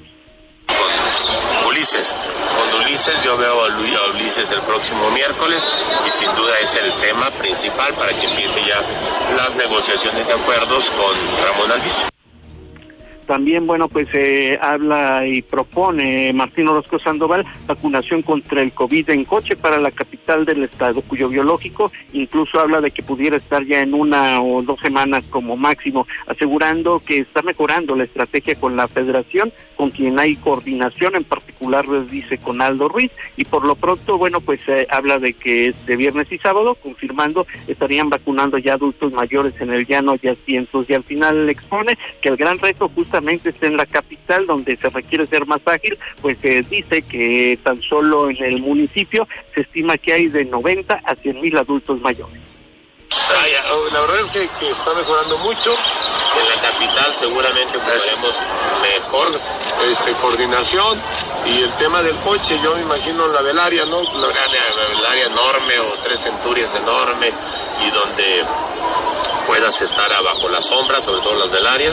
[1.75, 2.15] Ulises.
[2.15, 5.67] Con Ulises yo veo a Ulises el próximo miércoles
[6.05, 8.79] y sin duda es el tema principal para que empiece ya
[9.35, 12.14] las negociaciones de acuerdos con Ramón Alvis.
[13.25, 19.25] También, bueno, pues se habla y propone Martín Orozco Sandoval vacunación contra el COVID en
[19.25, 23.81] coche para la capital del estado, cuyo biológico incluso habla de que pudiera estar ya
[23.81, 28.87] en una o dos semanas como máximo, asegurando que está mejorando la estrategia con la
[28.87, 33.75] federación, con quien hay coordinación, en particular les dice con Aldo Ruiz, y por lo
[33.75, 38.73] pronto, bueno, pues se habla de que este viernes y sábado, confirmando, estarían vacunando ya
[38.73, 42.87] adultos mayores en el llano ya cientos, y al final expone que el gran reto
[42.87, 47.57] justo está en la capital donde se requiere ser más ágil, pues se dice que
[47.63, 52.01] tan solo en el municipio se estima que hay de 90 a 100 mil adultos
[52.01, 52.41] mayores.
[53.71, 55.71] Oh, la verdad es que, está mejorando mucho.
[55.71, 58.35] En la capital seguramente tendremos
[58.81, 59.41] mejor
[59.89, 61.01] este, coordinación
[61.45, 64.03] y el tema del coche, yo me imagino la del área, ¿no?
[64.03, 67.31] La, el área enorme o tres centurias enorme
[67.81, 68.45] y donde
[69.47, 71.91] puedas estar abajo la sombra, sobre todo las del área,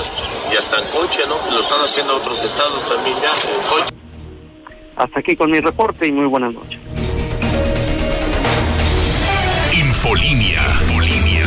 [0.50, 1.36] y hasta en coche, ¿no?
[1.50, 3.94] Lo están haciendo otros estados también ya, en coche.
[4.96, 6.78] Hasta aquí con mi reporte y muy buenas noches.
[9.72, 10.62] Infolinia.
[10.80, 11.42] Infolinia.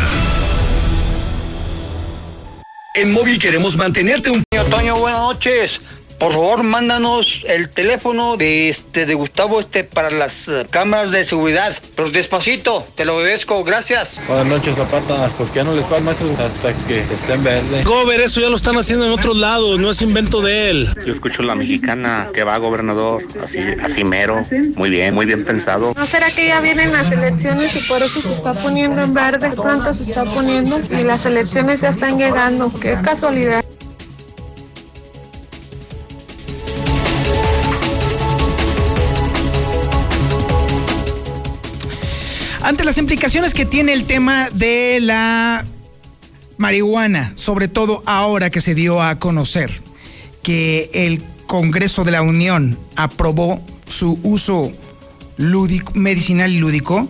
[2.95, 4.43] En móvil queremos mantenerte un...
[4.69, 5.81] Toño, buenas noches.
[6.19, 11.25] Por favor, mándanos el teléfono de este de Gustavo este para las eh, cámaras de
[11.25, 11.75] seguridad.
[11.95, 14.19] Pero despacito, te lo obedezco, gracias.
[14.28, 15.30] Buenas noches, Zapata.
[15.38, 17.84] Pues que ya no les pagan maestros hasta que estén verde.
[17.84, 20.89] Gober, eso ya lo están haciendo en otros lados, no es invento de él.
[21.06, 24.45] Yo escucho la mexicana que va gobernador, así, así mero.
[24.75, 25.93] Muy bien, muy bien pensado.
[25.95, 29.51] ¿No será que ya vienen las elecciones y por eso se está poniendo en verde?
[29.51, 32.71] Pronto se está poniendo y las elecciones ya están llegando.
[32.80, 33.65] Qué casualidad.
[42.65, 45.63] Ante las implicaciones que tiene el tema de la
[46.58, 49.69] marihuana, sobre todo ahora que se dio a conocer
[50.41, 54.71] que el Congreso de la Unión aprobó su uso
[55.38, 57.08] lúdico, medicinal y lúdico,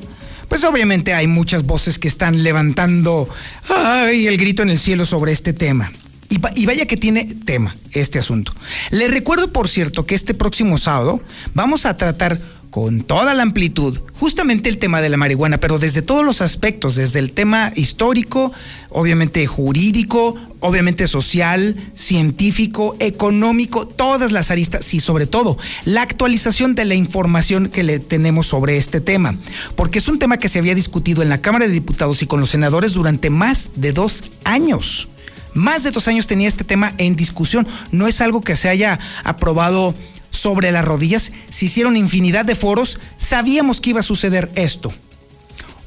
[0.50, 3.30] pues obviamente hay muchas voces que están levantando
[3.70, 5.90] ay, el grito en el cielo sobre este tema.
[6.30, 8.52] Y, y, vaya que tiene tema este asunto.
[8.90, 11.22] Le recuerdo, por cierto, que este próximo sábado
[11.54, 12.38] vamos a tratar
[12.76, 16.96] con toda la amplitud justamente el tema de la marihuana, pero desde todos los aspectos,
[16.96, 18.52] desde el tema histórico,
[18.90, 26.84] obviamente jurídico, obviamente social, científico, económico, todas las aristas y sobre todo la actualización de
[26.84, 29.38] la información que le tenemos sobre este tema,
[29.78, 32.42] porque es un tema que se había discutido en la Cámara de Diputados y con
[32.42, 35.08] los senadores durante más de dos años.
[35.54, 37.66] Más de dos años tenía este tema en discusión.
[37.90, 39.94] No es algo que se haya aprobado
[40.36, 44.94] sobre las rodillas, se hicieron infinidad de foros, sabíamos que iba a suceder esto.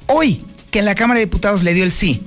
[0.07, 2.23] Hoy, que en la Cámara de Diputados le dio el sí,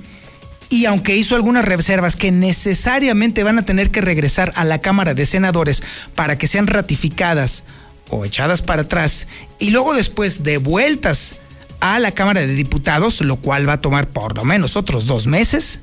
[0.68, 5.12] y aunque hizo algunas reservas que necesariamente van a tener que regresar a la Cámara
[5.12, 5.82] de Senadores
[6.14, 7.64] para que sean ratificadas
[8.08, 9.26] o echadas para atrás,
[9.58, 11.34] y luego después devueltas
[11.80, 15.26] a la Cámara de Diputados, lo cual va a tomar por lo menos otros dos
[15.26, 15.80] meses,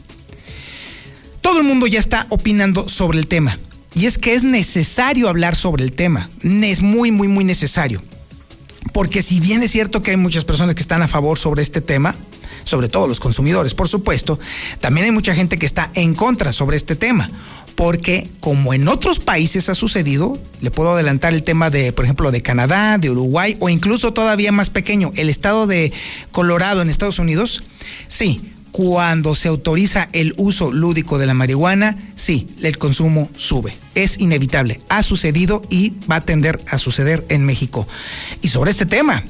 [1.42, 3.58] todo el mundo ya está opinando sobre el tema.
[3.96, 6.30] Y es que es necesario hablar sobre el tema.
[6.44, 8.02] Es muy, muy, muy necesario.
[8.94, 11.82] Porque si bien es cierto que hay muchas personas que están a favor sobre este
[11.82, 12.16] tema,
[12.64, 14.40] sobre todo los consumidores, por supuesto,
[14.80, 17.30] también hay mucha gente que está en contra sobre este tema.
[17.76, 22.32] Porque como en otros países ha sucedido, le puedo adelantar el tema de, por ejemplo,
[22.32, 25.94] de Canadá, de Uruguay o incluso todavía más pequeño, el estado de
[26.32, 27.64] Colorado en Estados Unidos,
[28.08, 33.74] sí, cuando se autoriza el uso lúdico de la marihuana, sí, el consumo sube.
[33.96, 34.80] Es inevitable.
[34.90, 37.88] Ha sucedido y va a tender a suceder en México.
[38.42, 39.24] Y sobre este tema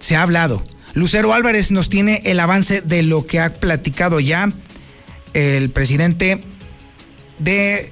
[0.00, 0.62] se ha hablado.
[0.94, 4.50] Lucero Álvarez nos tiene el avance de lo que ha platicado ya
[5.34, 6.40] el presidente
[7.38, 7.90] de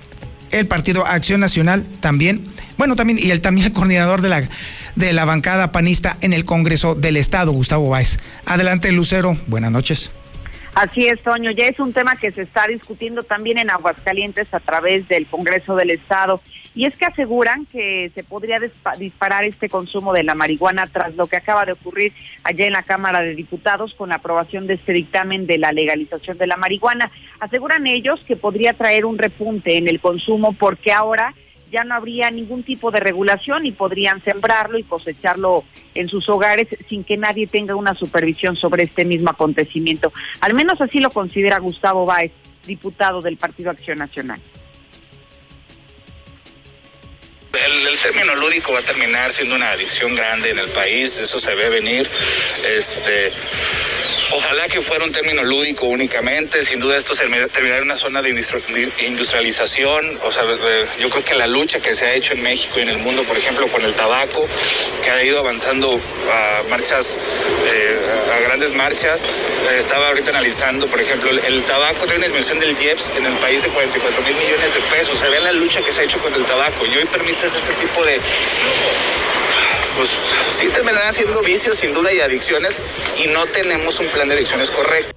[0.50, 4.48] el Partido Acción Nacional también, bueno, también y el también el coordinador de la
[4.96, 8.18] de la bancada panista en el Congreso del Estado, Gustavo Báez.
[8.46, 9.36] Adelante, Lucero.
[9.46, 10.10] Buenas noches.
[10.74, 11.52] Así es, Toño.
[11.52, 15.76] Ya es un tema que se está discutiendo también en Aguascalientes a través del Congreso
[15.76, 16.40] del Estado.
[16.74, 18.58] Y es que aseguran que se podría
[18.98, 22.82] disparar este consumo de la marihuana tras lo que acaba de ocurrir allá en la
[22.82, 27.12] Cámara de Diputados con la aprobación de este dictamen de la legalización de la marihuana.
[27.38, 31.34] Aseguran ellos que podría traer un repunte en el consumo porque ahora
[31.74, 35.64] ya no habría ningún tipo de regulación y podrían sembrarlo y cosecharlo
[35.96, 40.12] en sus hogares sin que nadie tenga una supervisión sobre este mismo acontecimiento.
[40.40, 42.30] Al menos así lo considera Gustavo Báez,
[42.64, 44.40] diputado del Partido Acción Nacional.
[47.52, 51.40] El, el, término lúdico va a terminar siendo una adicción grande en el país, eso
[51.40, 52.08] se ve venir.
[52.68, 53.32] Este,
[54.30, 58.30] Ojalá que fuera un término lúdico únicamente, sin duda esto terminará en una zona de
[58.30, 60.44] industrialización, o sea,
[60.98, 63.22] yo creo que la lucha que se ha hecho en México y en el mundo,
[63.24, 64.46] por ejemplo, con el tabaco,
[65.02, 67.18] que ha ido avanzando a marchas,
[67.66, 68.00] eh,
[68.34, 69.24] a grandes marchas,
[69.78, 73.62] estaba ahorita analizando, por ejemplo, el, tabaco tiene una dimensión del IEPS en el país
[73.62, 76.34] de 44 mil millones de pesos, se ve la lucha que se ha hecho con
[76.34, 76.86] el tabaco.
[76.86, 78.18] Y hoy permites este tipo de
[79.96, 80.10] pues
[80.58, 82.80] sí terminarán haciendo vicios sin duda y adicciones
[83.22, 85.14] y no tenemos un plan de adicciones correcto.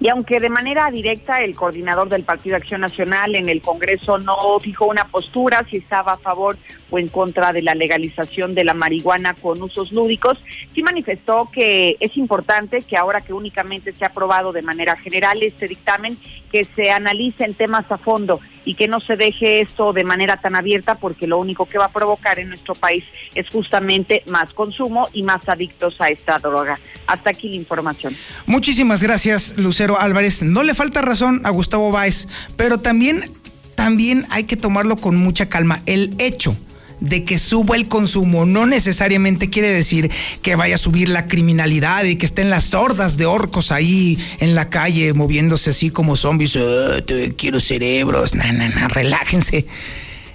[0.00, 4.60] Y aunque de manera directa el coordinador del Partido Acción Nacional en el Congreso no
[4.60, 6.58] fijó una postura si estaba a favor
[6.90, 10.36] o en contra de la legalización de la marihuana con usos lúdicos,
[10.74, 15.42] sí manifestó que es importante que ahora que únicamente se ha aprobado de manera general
[15.42, 16.18] este dictamen,
[16.52, 20.56] que se analicen temas a fondo y que no se deje esto de manera tan
[20.56, 25.08] abierta porque lo único que va a provocar en nuestro país es justamente más consumo
[25.12, 26.78] y más adictos a esta droga.
[27.06, 28.16] Hasta aquí la información.
[28.46, 29.98] Muchísimas gracias, Lucero.
[29.98, 33.30] Álvarez, no le falta razón a Gustavo Báez, pero también,
[33.74, 35.82] también hay que tomarlo con mucha calma.
[35.86, 36.56] El hecho
[37.04, 40.10] de que suba el consumo no necesariamente quiere decir
[40.42, 44.54] que vaya a subir la criminalidad y que estén las hordas de orcos ahí en
[44.54, 46.56] la calle moviéndose así como zombies.
[46.56, 46.96] Oh,
[47.36, 49.66] quiero cerebros, na, na, relájense.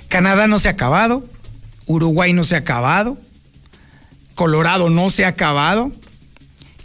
[0.07, 1.23] Canadá no se ha acabado,
[1.85, 3.17] Uruguay no se ha acabado,
[4.35, 5.91] Colorado no se ha acabado.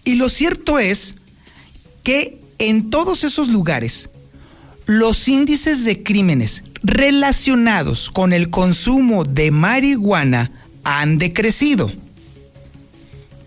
[0.05, 1.17] Y lo cierto es
[2.03, 4.11] que en todos esos lugares,
[4.87, 10.53] los índices de crímenes relacionados con el consumo de marihuana
[10.85, 11.91] han decrecido.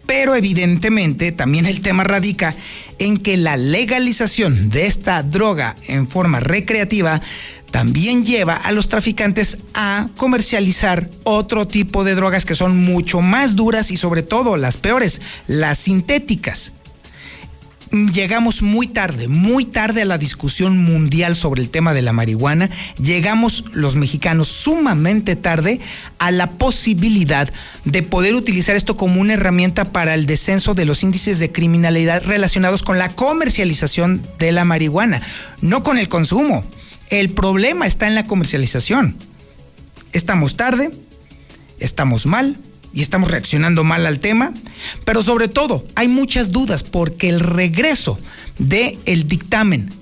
[0.07, 2.55] Pero evidentemente también el tema radica
[2.97, 7.21] en que la legalización de esta droga en forma recreativa
[7.71, 13.55] también lleva a los traficantes a comercializar otro tipo de drogas que son mucho más
[13.55, 16.71] duras y sobre todo las peores, las sintéticas
[17.91, 22.69] llegamos muy tarde, muy tarde a la discusión mundial sobre el tema de la marihuana.
[23.01, 25.79] Llegamos los mexicanos sumamente tarde
[26.19, 27.51] a la posibilidad
[27.85, 32.23] de poder utilizar esto como una herramienta para el descenso de los índices de criminalidad
[32.23, 35.21] relacionados con la comercialización de la marihuana,
[35.61, 36.63] no con el consumo.
[37.09, 39.15] El problema está en la comercialización.
[40.11, 40.91] Estamos tarde,
[41.79, 42.57] estamos mal,
[42.97, 44.51] y estamos reaccionando mal al tema,
[45.05, 48.17] pero sobre todo hay muchas dudas porque el regreso
[48.57, 49.93] del el dictamen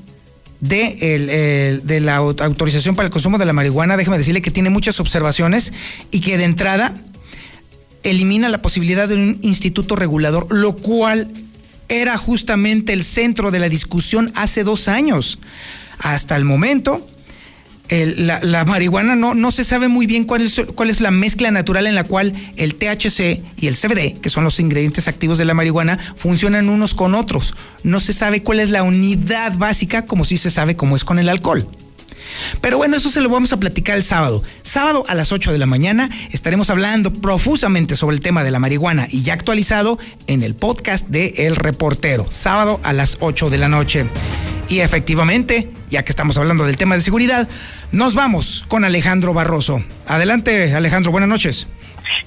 [0.62, 5.02] de, de, la autorización para el consumo de la marihuana, déjeme decirle que tiene muchas
[5.02, 5.74] observaciones
[6.10, 6.94] y que de entrada
[8.04, 11.34] elimina la posibilidad de un instituto regulador, lo cual
[11.90, 15.40] era justamente el centro de la discusión hace dos años.
[16.00, 17.06] Hasta el momento,
[17.90, 21.88] la, marihuana no, no se sabe muy bien cuál es, cuál es la mezcla natural
[21.88, 25.54] en la cual el THC y el CBD, que son los ingredientes activos de la
[25.54, 27.54] marihuana, funcionan unos con otros.
[27.84, 31.20] No se sabe cuál es la unidad básica como si se sabe cómo es con
[31.20, 31.68] el alcohol.
[32.62, 34.44] Pero bueno, eso se lo vamos a platicar el sábado.
[34.64, 38.60] Sábado a las 8 de la mañana estaremos hablando profusamente sobre el tema de la
[38.60, 42.28] marihuana y ya actualizado en el podcast de El Reportero.
[42.30, 44.06] Sábado a las 8 de la noche.
[44.68, 47.48] Y efectivamente, ya que estamos hablando del tema de seguridad,
[47.92, 49.84] nos vamos con Alejandro Barroso.
[50.08, 51.68] Adelante, Alejandro, buenas noches.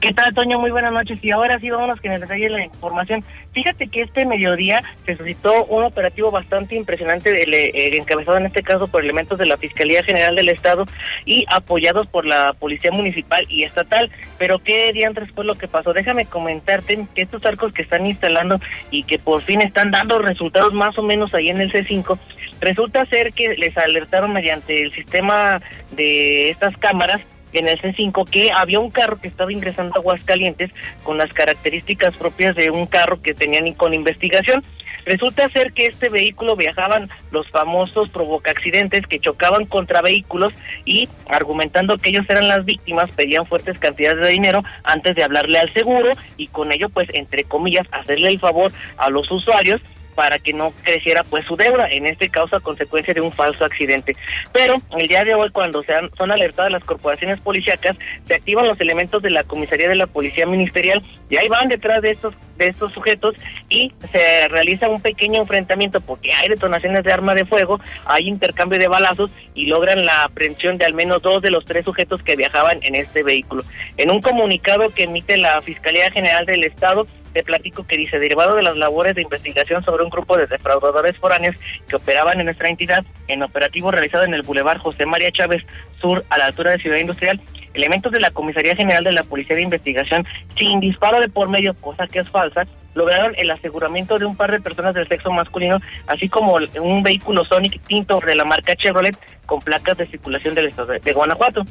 [0.01, 0.59] ¿Qué tal, Toño?
[0.59, 1.19] Muy buenas noches.
[1.23, 3.25] Y ahora sí, vámonos que detalle la información.
[3.53, 8.87] Fíjate que este mediodía se suscitó un operativo bastante impresionante, eh, encabezado en este caso
[8.89, 10.85] por elementos de la Fiscalía General del Estado
[11.25, 14.11] y apoyados por la Policía Municipal y Estatal.
[14.39, 15.93] Pero ¿qué diantres fue lo que pasó?
[15.93, 18.61] Déjame comentarte que estos arcos que están instalando
[18.91, 22.19] y que por fin están dando resultados más o menos ahí en el C5,
[22.61, 25.61] resulta ser que les alertaron mediante el sistema
[25.91, 27.21] de estas cámaras
[27.53, 30.71] en el C5 que había un carro que estaba ingresando a Aguascalientes
[31.03, 34.65] con las características propias de un carro que tenían con investigación.
[35.05, 40.53] Resulta ser que este vehículo viajaban los famosos provoca accidentes que chocaban contra vehículos
[40.85, 45.61] y argumentando que ellos eran las víctimas pedían fuertes cantidades de dinero antes de hablarle
[45.61, 49.81] al seguro y con ello pues entre comillas hacerle el favor a los usuarios
[50.19, 53.65] para que no creciera pues su deuda, en este caso a consecuencia de un falso
[53.65, 54.17] accidente.
[54.53, 58.81] Pero el día de hoy cuando sean, son alertadas las corporaciones policíacas, se activan los
[58.81, 62.67] elementos de la comisaría de la policía ministerial y ahí van detrás de estos de
[62.67, 63.37] estos sujetos
[63.69, 68.81] y se realiza un pequeño enfrentamiento porque hay detonaciones de arma de fuego, hay intercambio
[68.81, 72.35] de balazos y logran la aprehensión de al menos dos de los tres sujetos que
[72.35, 73.63] viajaban en este vehículo.
[73.97, 78.57] En un comunicado que emite la Fiscalía General del Estado, te platico que dice, derivado
[78.57, 82.69] de las labores de investigación sobre un grupo de defraudadores foráneos que operaban en nuestra
[82.69, 85.63] entidad, en operativo realizado en el Boulevard José María Chávez
[86.01, 87.41] Sur, a la altura de Ciudad Industrial,
[87.75, 91.75] elementos de la Comisaría General de la Policía de Investigación, sin disparo de por medio,
[91.75, 95.79] cosa que es falsa, lograron el aseguramiento de un par de personas del sexo masculino,
[96.07, 100.67] así como un vehículo Sonic tinto de la marca Chevrolet con placas de circulación del
[100.67, 101.63] estado de Guanajuato.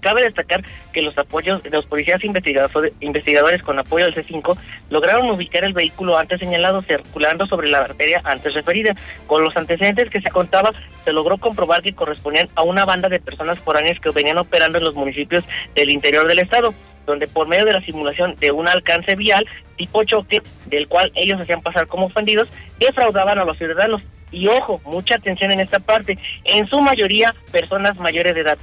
[0.00, 4.58] Cabe destacar que los apoyos de los policías investigadores con apoyo del C5
[4.90, 8.94] lograron ubicar el vehículo antes señalado circulando sobre la arteria antes referida.
[9.26, 10.72] Con los antecedentes que se contaba,
[11.04, 14.84] se logró comprobar que correspondían a una banda de personas foráneas que venían operando en
[14.84, 16.74] los municipios del interior del estado
[17.06, 21.40] donde por medio de la simulación de un alcance vial tipo choque, del cual ellos
[21.40, 24.02] hacían pasar como ofendidos, defraudaban a los ciudadanos.
[24.30, 28.58] Y ojo, mucha atención en esta parte, en su mayoría personas mayores de edad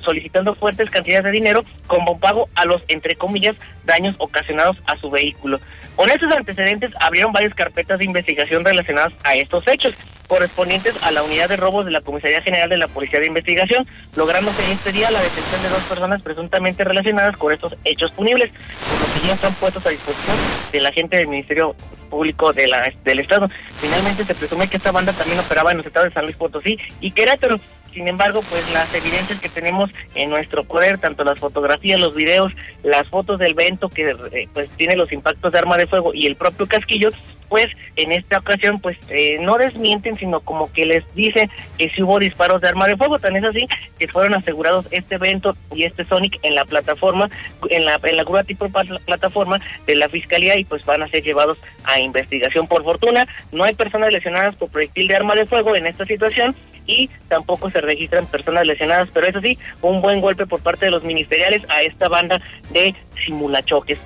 [0.00, 5.10] solicitando fuertes cantidades de dinero como pago a los, entre comillas, daños ocasionados a su
[5.10, 5.60] vehículo.
[5.96, 9.94] Con estos antecedentes abrieron varias carpetas de investigación relacionadas a estos hechos,
[10.28, 13.86] correspondientes a la unidad de robos de la Comisaría General de la Policía de Investigación,
[14.16, 19.00] lográndose este día la detención de dos personas presuntamente relacionadas con estos hechos punibles, por
[19.00, 20.36] lo que ya están puestos a disposición
[20.70, 21.74] de la gente del Ministerio
[22.08, 23.48] Público de la, del Estado.
[23.80, 26.78] Finalmente se presume que esta banda también operaba en los estados de San Luis Potosí
[27.00, 27.56] y Querétaro.
[27.92, 32.52] Sin embargo, pues las evidencias que tenemos en nuestro poder, tanto las fotografías, los videos,
[32.82, 36.26] las fotos del vento que eh, pues tiene los impactos de arma de fuego y
[36.26, 37.10] el propio casquillo,
[37.50, 42.02] pues en esta ocasión pues eh, no desmienten, sino como que les dicen que sí
[42.02, 43.66] hubo disparos de arma de fuego, tan es así
[43.98, 47.28] que fueron asegurados este evento y este Sonic en la plataforma,
[47.68, 51.24] en la, en la grúa tipo plataforma de la fiscalía y pues van a ser
[51.24, 52.68] llevados a investigación.
[52.68, 56.54] Por fortuna, no hay personas lesionadas por proyectil de arma de fuego en esta situación
[56.90, 60.90] y tampoco se registran personas lesionadas, pero eso sí, un buen golpe por parte de
[60.90, 63.98] los ministeriales a esta banda de simulachoques.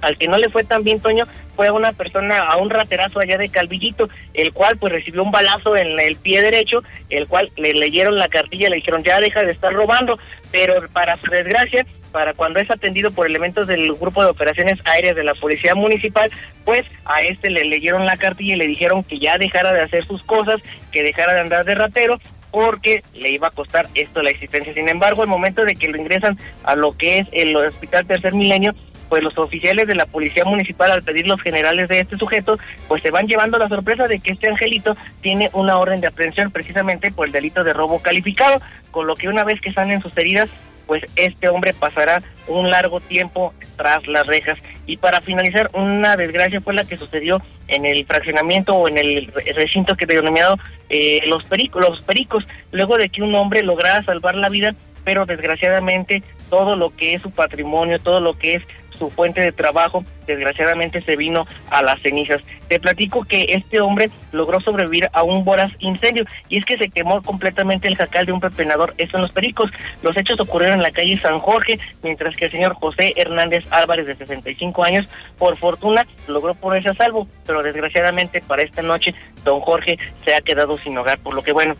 [0.00, 3.18] Al que no le fue tan bien, Toño, fue a una persona, a un raterazo
[3.18, 7.50] allá de Calvillito, el cual pues recibió un balazo en el pie derecho, el cual
[7.56, 10.18] le leyeron la cartilla, le dijeron ya deja de estar robando,
[10.52, 15.16] pero para su desgracia, para cuando es atendido por elementos del grupo de operaciones aéreas
[15.16, 16.30] de la policía municipal,
[16.64, 20.06] pues a este le leyeron la cartilla y le dijeron que ya dejara de hacer
[20.06, 20.60] sus cosas,
[20.92, 22.18] que dejara de andar de ratero,
[22.50, 24.72] porque le iba a costar esto la existencia.
[24.72, 28.34] Sin embargo, el momento de que lo ingresan a lo que es el Hospital Tercer
[28.34, 28.74] Milenio,
[29.08, 33.02] pues los oficiales de la policía municipal al pedir los generales de este sujeto, pues
[33.02, 37.10] se van llevando la sorpresa de que este angelito tiene una orden de aprehensión precisamente
[37.10, 40.50] por el delito de robo calificado, con lo que una vez que en sus heridas,
[40.88, 44.58] pues este hombre pasará un largo tiempo tras las rejas.
[44.86, 49.30] Y para finalizar, una desgracia fue la que sucedió en el fraccionamiento o en el
[49.54, 50.56] recinto que denominado
[50.88, 54.74] eh, los, pericos, los pericos, luego de que un hombre lograra salvar la vida,
[55.08, 59.52] pero desgraciadamente todo lo que es su patrimonio, todo lo que es su fuente de
[59.52, 62.42] trabajo, desgraciadamente se vino a las cenizas.
[62.68, 66.90] Te platico que este hombre logró sobrevivir a un voraz incendio y es que se
[66.90, 69.70] quemó completamente el jacal de un pepenador, esto en los Pericos.
[70.02, 74.06] Los hechos ocurrieron en la calle San Jorge, mientras que el señor José Hernández Álvarez,
[74.06, 79.60] de 65 años, por fortuna logró ponerse a salvo, pero desgraciadamente para esta noche don
[79.60, 81.76] Jorge se ha quedado sin hogar, por lo que bueno,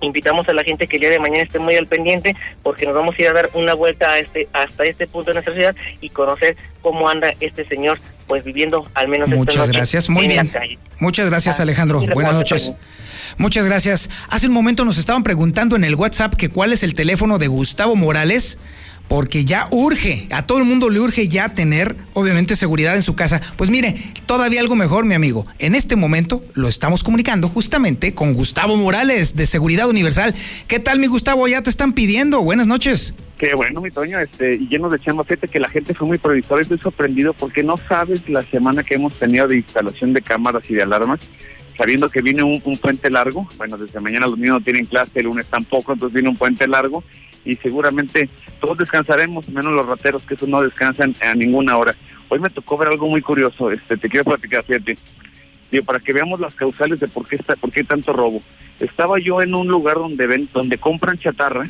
[0.00, 2.94] invitamos a la gente que el día de mañana esté muy al pendiente porque nos
[2.94, 5.76] vamos a ir a dar una vuelta a este hasta este punto de nuestra ciudad
[6.00, 10.08] y conocer cómo anda este señor pues viviendo al menos muchas gracias.
[10.08, 10.50] muy bien.
[10.98, 12.02] muchas gracias ah, Alejandro.
[12.12, 12.72] Buenas noches.
[13.36, 14.10] Muchas gracias.
[14.28, 17.48] Hace un momento nos estaban preguntando en el WhatsApp que cuál es el teléfono de
[17.48, 18.58] Gustavo Morales
[19.08, 23.14] porque ya urge, a todo el mundo le urge ya tener, obviamente, seguridad en su
[23.14, 23.40] casa.
[23.56, 23.94] Pues mire,
[24.26, 25.46] todavía algo mejor, mi amigo.
[25.58, 30.34] En este momento lo estamos comunicando justamente con Gustavo Morales de Seguridad Universal.
[30.68, 31.46] ¿Qué tal, mi Gustavo?
[31.48, 32.42] Ya te están pidiendo.
[32.42, 33.14] Buenas noches.
[33.38, 36.18] Qué bueno, mi Toño, este, y lleno de chamba, fíjate que la gente fue muy
[36.18, 40.62] previsora, estoy sorprendido porque no sabes la semana que hemos tenido de instalación de cámaras
[40.70, 41.18] y de alarmas,
[41.76, 45.18] sabiendo que viene un, un puente largo, bueno, desde mañana los niños no tienen clase,
[45.18, 47.02] el lunes tampoco, entonces viene un puente largo,
[47.44, 48.28] y seguramente
[48.60, 51.94] todos descansaremos, menos los rateros, que eso no descansan a ninguna hora.
[52.28, 54.96] Hoy me tocó ver algo muy curioso, este, te quiero platicar, fíjate,
[55.70, 58.42] digo, para que veamos las causales de por qué, está, por qué hay tanto robo.
[58.80, 61.66] Estaba yo en un lugar donde ven, donde compran chatarra,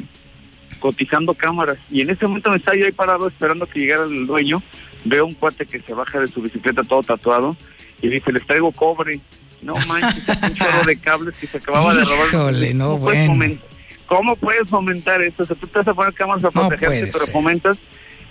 [0.78, 4.26] cotizando cámaras, y en ese momento me estaba yo ahí parado esperando que llegara el
[4.26, 4.62] dueño,
[5.04, 7.56] veo un cuate que se baja de su bicicleta todo tatuado,
[8.00, 9.20] y dice, les traigo cobre.
[9.62, 12.52] No manches, un chorro de cables que se acababa de robar.
[12.74, 13.58] No, ¿Cómo puedes bueno.
[14.06, 15.42] ¿Cómo puedes fomentar esto?
[15.42, 17.32] O sea, tú te vas a poner cámaras para No protegerte, pero ser.
[17.32, 17.78] fomentas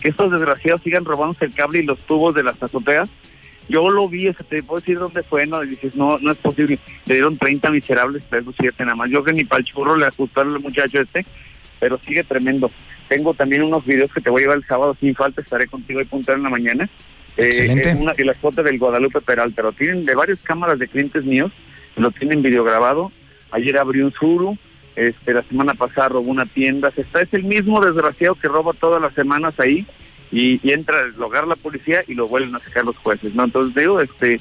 [0.01, 3.09] que estos desgraciados sigan robándose el cable y los tubos de las azoteas.
[3.69, 5.63] Yo lo vi, o sea, te puedo decir dónde fue, ¿no?
[5.63, 6.77] Y dices, no, no es posible.
[7.05, 9.09] Le dieron 30 miserables pesos, 7 nada más.
[9.09, 11.25] Yo que ni para el churro le ajustaron al muchacho este,
[11.79, 12.69] pero sigue tremendo.
[13.07, 15.99] Tengo también unos videos que te voy a llevar el sábado sin falta, estaré contigo
[15.99, 16.89] ahí puntual en la mañana.
[17.37, 17.89] Eh, Excelente.
[17.91, 21.23] eh, una, y las fotos del Guadalupe Peralta, lo tienen de varias cámaras de clientes
[21.23, 21.51] míos,
[21.95, 23.11] lo tienen videograbado.
[23.51, 24.57] Ayer abrió un suru,
[24.95, 26.91] este, la semana pasada robó una tienda.
[26.91, 29.85] Se está, es el mismo desgraciado que roba todas las semanas ahí
[30.31, 33.43] y, entra a lograr la policía y lo vuelven a sacar los jueces, ¿no?
[33.43, 34.39] Entonces digo, este,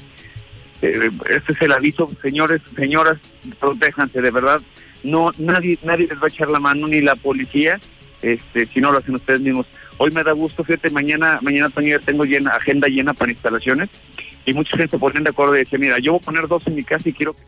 [0.81, 3.19] eh, este es el aviso, señores, señoras,
[3.59, 4.61] protéjanse, de verdad.
[5.03, 7.79] No, nadie, nadie les va a echar la mano, ni la policía,
[8.21, 9.67] este, si no lo hacen ustedes mismos.
[9.97, 13.89] Hoy me da gusto, fíjate, mañana, mañana ya tengo llena, agenda llena para instalaciones
[14.45, 16.65] y mucha gente se ponen de acuerdo y dice, mira, yo voy a poner dos
[16.67, 17.41] en mi casa y quiero que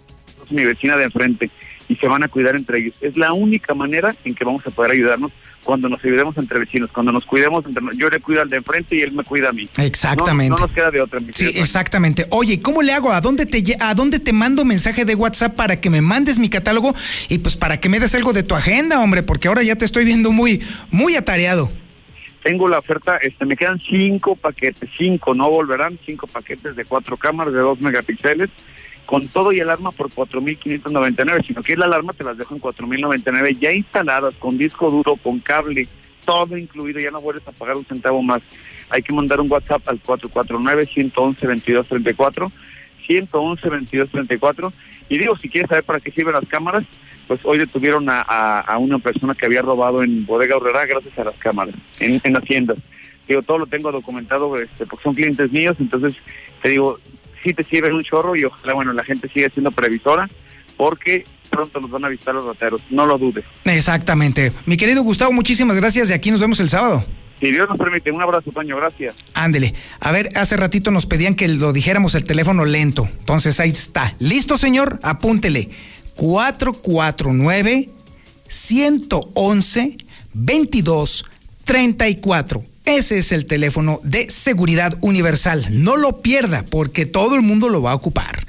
[0.54, 1.50] mi vecina de enfrente
[1.88, 2.96] y se van a cuidar entre ellos.
[3.02, 5.32] Es la única manera en que vamos a poder ayudarnos
[5.64, 8.96] cuando nos ayudemos entre vecinos, cuando nos cuidemos entre yo le cuido al de enfrente
[8.96, 9.68] y él me cuida a mí.
[9.78, 10.52] Exactamente.
[10.52, 11.20] No, no nos queda de otra.
[11.20, 12.28] mi Sí, exactamente.
[12.30, 13.12] Oye, ¿cómo le hago?
[13.12, 16.50] ¿A dónde te a dónde te mando mensaje de WhatsApp para que me mandes mi
[16.50, 16.94] catálogo
[17.30, 19.86] y pues para que me des algo de tu agenda, hombre, porque ahora ya te
[19.86, 20.62] estoy viendo muy
[20.92, 21.70] muy atareado.
[22.44, 27.18] tengo la oferta, este, me quedan cinco paquetes, cinco, no volverán, cinco paquetes de cuatro
[27.18, 28.52] cámaras de dos megapíxeles,
[29.06, 33.60] con todo y alarma por 4.599, sino que la alarma te las dejo en 4.099
[33.60, 35.88] ya instaladas, con disco duro, con cable,
[36.26, 38.42] todo incluido, ya no vuelves a pagar un centavo más.
[38.90, 42.52] Hay que mandar un WhatsApp al 449-111-2234,
[43.08, 44.74] 111-2234,
[45.10, 46.86] y digo, si quieres saber para qué sirven las cámaras,
[47.28, 51.36] pues hoy detuvieron a, una persona que había robado en Bodega Horrera gracias a las
[51.36, 52.78] cámaras, en, en Haciendas.
[53.28, 56.16] Digo, todo lo tengo documentado este, porque son clientes míos, entonces
[56.62, 57.00] te digo,
[57.46, 60.28] sí te sirven un chorro y ojalá, bueno, la gente sigue siendo previsora
[60.76, 63.46] porque pronto nos van a visitar los rateros, no lo dudes.
[63.64, 64.52] Exactamente.
[64.66, 67.06] Mi querido Gustavo, muchísimas gracias y aquí nos vemos el sábado.
[67.40, 69.14] Si Dios nos permite, un abrazo, Toño, gracias.
[69.34, 69.74] Ándele.
[70.00, 73.08] A ver, hace ratito nos pedían que lo dijéramos el teléfono lento.
[73.20, 74.16] Entonces ahí está.
[74.20, 75.00] ¿Listo, señor?
[75.04, 75.70] Apúntele.
[76.16, 77.90] 449
[78.48, 79.98] 111
[80.34, 81.26] 22
[81.66, 82.75] 34.
[82.86, 85.68] Ese es el teléfono de seguridad universal.
[85.72, 88.46] No lo pierda porque todo el mundo lo va a ocupar.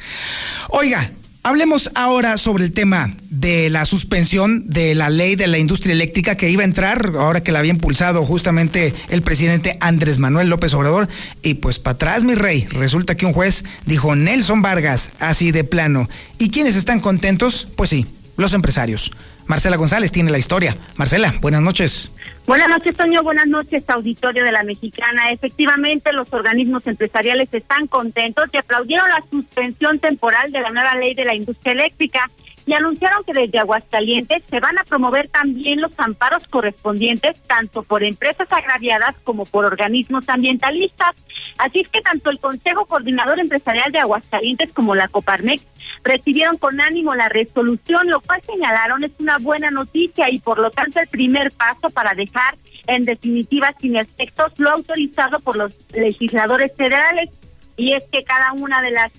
[0.69, 1.11] Oiga,
[1.43, 6.37] hablemos ahora sobre el tema de la suspensión de la ley de la industria eléctrica
[6.37, 10.75] que iba a entrar, ahora que la había impulsado justamente el presidente Andrés Manuel López
[10.75, 11.09] Obrador.
[11.43, 15.65] Y pues para atrás, mi rey, resulta que un juez dijo Nelson Vargas, así de
[15.65, 16.11] plano.
[16.39, 17.69] ¿Y quiénes están contentos?
[17.75, 18.07] Pues sí,
[18.37, 19.13] los empresarios.
[19.47, 20.77] Marcela González tiene la historia.
[20.97, 22.11] Marcela, buenas noches.
[22.47, 23.25] Buenas noches, Toño.
[23.25, 25.33] Buenas noches, auditorio de la Mexicana.
[25.33, 31.13] Efectivamente, los organismos empresariales están contentos y aplaudieron la suspensión temporal de la nueva ley
[31.15, 32.31] de la industria eléctrica
[32.67, 38.03] y anunciaron que desde Aguascalientes se van a promover también los amparos correspondientes tanto por
[38.03, 41.15] empresas agraviadas como por organismos ambientalistas.
[41.59, 45.63] Así es que tanto el Consejo Coordinador Empresarial de Aguascalientes como la Coparmex
[46.03, 50.71] recibieron con ánimo la resolución, lo cual señalaron es una buena noticia y por lo
[50.71, 52.57] tanto el primer paso para dejar
[52.89, 57.31] en definitiva sin efectos lo autorizado por los legisladores federales.
[57.77, 59.13] Y es que cada una de las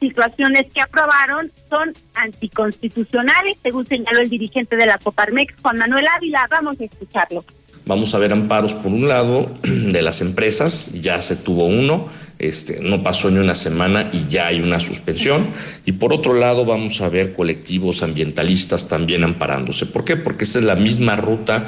[0.00, 6.46] situaciones que aprobaron son anticonstitucionales, según señaló el dirigente de la Coparmex, Juan Manuel Ávila.
[6.50, 7.44] Vamos a escucharlo.
[7.86, 12.80] Vamos a ver amparos por un lado de las empresas, ya se tuvo uno, este,
[12.80, 15.48] no pasó ni una semana y ya hay una suspensión.
[15.86, 19.86] Y por otro lado vamos a ver colectivos ambientalistas también amparándose.
[19.86, 20.16] ¿Por qué?
[20.16, 21.64] Porque esa es la misma ruta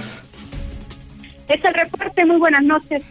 [1.49, 3.03] Es el reporte, muy buenas noches.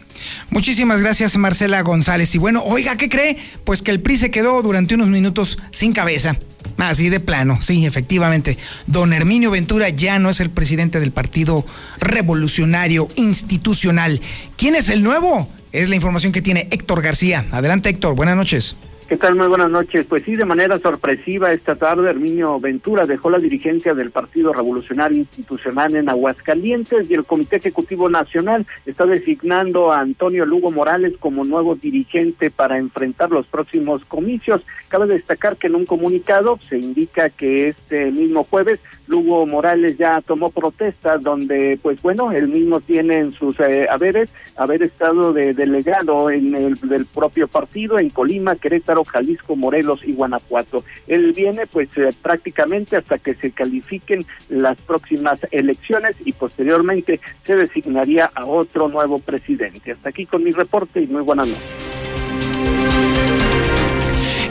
[0.50, 2.34] Muchísimas gracias, Marcela González.
[2.34, 3.36] Y bueno, oiga, ¿qué cree?
[3.64, 6.36] Pues que el PRI se quedó durante unos minutos sin cabeza.
[6.76, 8.58] Así de plano, sí, efectivamente.
[8.86, 11.64] Don Herminio Ventura ya no es el presidente del Partido
[12.00, 14.20] Revolucionario Institucional.
[14.56, 15.48] ¿Quién es el nuevo?
[15.72, 17.46] Es la información que tiene Héctor García.
[17.52, 18.16] Adelante, Héctor.
[18.16, 18.76] Buenas noches.
[19.10, 19.34] ¿Qué tal?
[19.34, 20.06] Muy buenas noches.
[20.08, 25.18] Pues sí, de manera sorpresiva esta tarde, Herminio Ventura dejó la dirigencia del Partido Revolucionario
[25.18, 31.42] Institucional en Aguascalientes y el Comité Ejecutivo Nacional está designando a Antonio Lugo Morales como
[31.42, 34.62] nuevo dirigente para enfrentar los próximos comicios.
[34.88, 38.78] Cabe destacar que en un comunicado se indica que este mismo jueves
[39.10, 44.30] Lugo Morales ya tomó protesta donde, pues bueno, él mismo tiene en sus eh, haberes
[44.56, 50.12] haber estado de delegado en el del propio partido en Colima, Querétaro, Jalisco, Morelos y
[50.12, 50.84] Guanajuato.
[51.08, 57.56] Él viene pues eh, prácticamente hasta que se califiquen las próximas elecciones y posteriormente se
[57.56, 59.90] designaría a otro nuevo presidente.
[59.90, 61.90] Hasta aquí con mi reporte y muy buenas noches.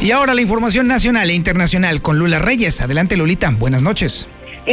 [0.02, 2.82] Y ahora la información nacional e internacional con Lula Reyes.
[2.82, 4.28] Adelante Lulita, buenas noches.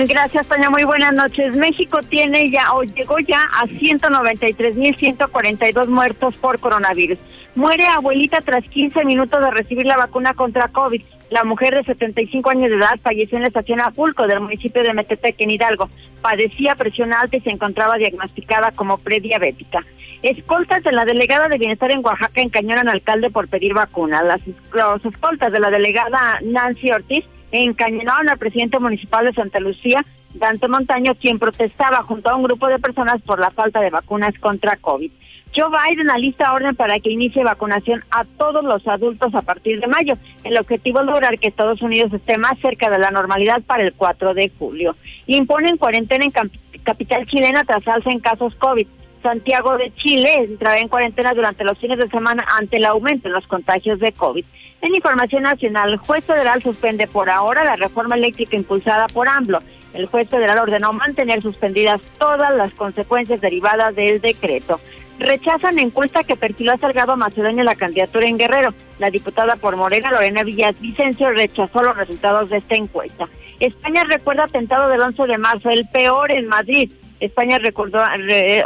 [0.05, 0.68] Gracias, Toña.
[0.68, 1.57] Muy buenas noches.
[1.57, 7.18] México tiene ya o llegó ya a 193.142 muertos por coronavirus.
[7.55, 11.01] Muere abuelita tras 15 minutos de recibir la vacuna contra COVID.
[11.30, 14.92] La mujer de 75 años de edad falleció en la estación Apulco del municipio de
[14.92, 15.88] Metepec, en Hidalgo.
[16.20, 19.82] Padecía presión alta y se encontraba diagnosticada como prediabética.
[20.22, 24.22] Escoltas de la delegada de Bienestar en Oaxaca encañonan al alcalde por pedir vacuna.
[24.22, 30.03] Las, los escoltas de la delegada Nancy Ortiz encañonaron al presidente municipal de Santa Lucía,
[30.34, 34.38] Dante Montaño, quien protestaba junto a un grupo de personas por la falta de vacunas
[34.38, 35.11] contra COVID.
[35.55, 39.86] Joe Biden alista orden para que inicie vacunación a todos los adultos a partir de
[39.86, 40.16] mayo.
[40.44, 43.94] El objetivo es lograr que Estados Unidos esté más cerca de la normalidad para el
[43.94, 44.97] 4 de julio.
[45.26, 46.51] Imponen cuarentena en
[46.82, 48.86] capital chilena tras alza en casos COVID.
[49.22, 53.34] Santiago de Chile entrará en cuarentena durante los fines de semana ante el aumento en
[53.34, 54.44] los contagios de COVID.
[54.82, 59.60] En información nacional, el juez federal suspende por ahora la reforma eléctrica impulsada por AMLO.
[59.94, 64.78] El juez federal ordenó mantener suspendidas todas las consecuencias derivadas del decreto.
[65.18, 68.70] Rechazan encuesta que perfiló a Salgado Macedonio la candidatura en Guerrero.
[68.98, 73.26] La diputada por Morena, Lorena Villas Vicencio, rechazó los resultados de esta encuesta.
[73.58, 76.92] España recuerda atentado del 11 de marzo, el peor en Madrid.
[77.18, 78.00] España recordó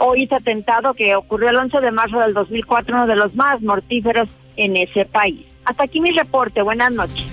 [0.00, 3.62] hoy ese atentado que ocurrió el 11 de marzo del 2004, uno de los más
[3.62, 5.46] mortíferos en ese país.
[5.64, 6.62] Hasta aquí mi reporte.
[6.62, 7.26] Buenas noches.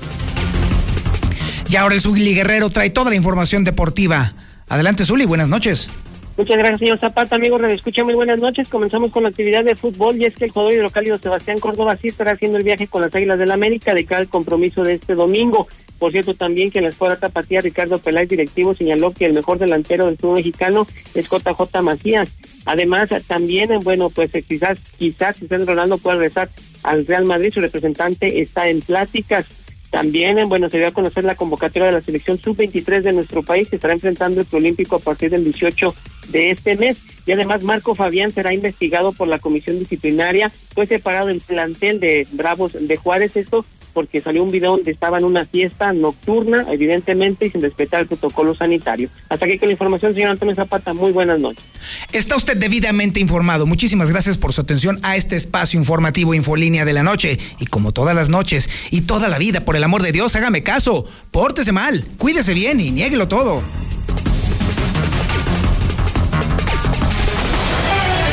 [1.69, 4.31] Y ahora el Zuli Guerrero trae toda la información deportiva.
[4.69, 5.89] Adelante, Zuli, buenas noches.
[6.37, 7.35] Muchas gracias, señor Zapata.
[7.35, 8.67] Amigos, escucha muy buenas noches.
[8.67, 12.09] Comenzamos con la actividad de fútbol y es que el jugador hidrocálido Sebastián Córdoba sí
[12.09, 14.93] estará haciendo el viaje con las Águilas del la América de cara al compromiso de
[14.93, 15.67] este domingo.
[15.97, 19.57] Por cierto, también que en la escuadra tapatía Ricardo Peláez, directivo, señaló que el mejor
[19.57, 22.29] delantero del fútbol mexicano es JJ Macías.
[22.67, 26.49] Además, también, bueno, pues quizás, quizás Cristiano Ronaldo pueda regresar
[26.83, 29.45] al Real Madrid, su representante está en pláticas.
[29.89, 33.69] También, bueno, se dio a conocer la convocatoria de la selección sub-23 de nuestro país,
[33.69, 35.95] que estará enfrentando el Olímpico a partir del 18
[36.27, 36.97] de este mes.
[37.25, 40.51] Y además, Marco Fabián será investigado por la comisión disciplinaria.
[40.75, 43.37] Fue separado del plantel de Bravos de Juárez.
[43.37, 43.65] Esto
[43.97, 48.05] porque salió un video donde estaba en una fiesta nocturna, evidentemente, y sin respetar el
[48.05, 49.09] protocolo sanitario.
[49.27, 50.93] Hasta aquí con la información, señor Antonio Zapata.
[50.93, 51.63] Muy buenas noches.
[52.11, 53.65] Está usted debidamente informado.
[53.65, 57.39] Muchísimas gracias por su atención a este espacio informativo Infolínea de la Noche.
[57.59, 60.61] Y como todas las noches y toda la vida, por el amor de Dios, hágame
[60.61, 61.03] caso.
[61.31, 63.63] Pórtese mal, cuídese bien y niéguelo todo.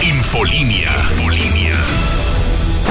[0.02, 0.92] Infolínea.
[1.10, 1.63] Infolínea.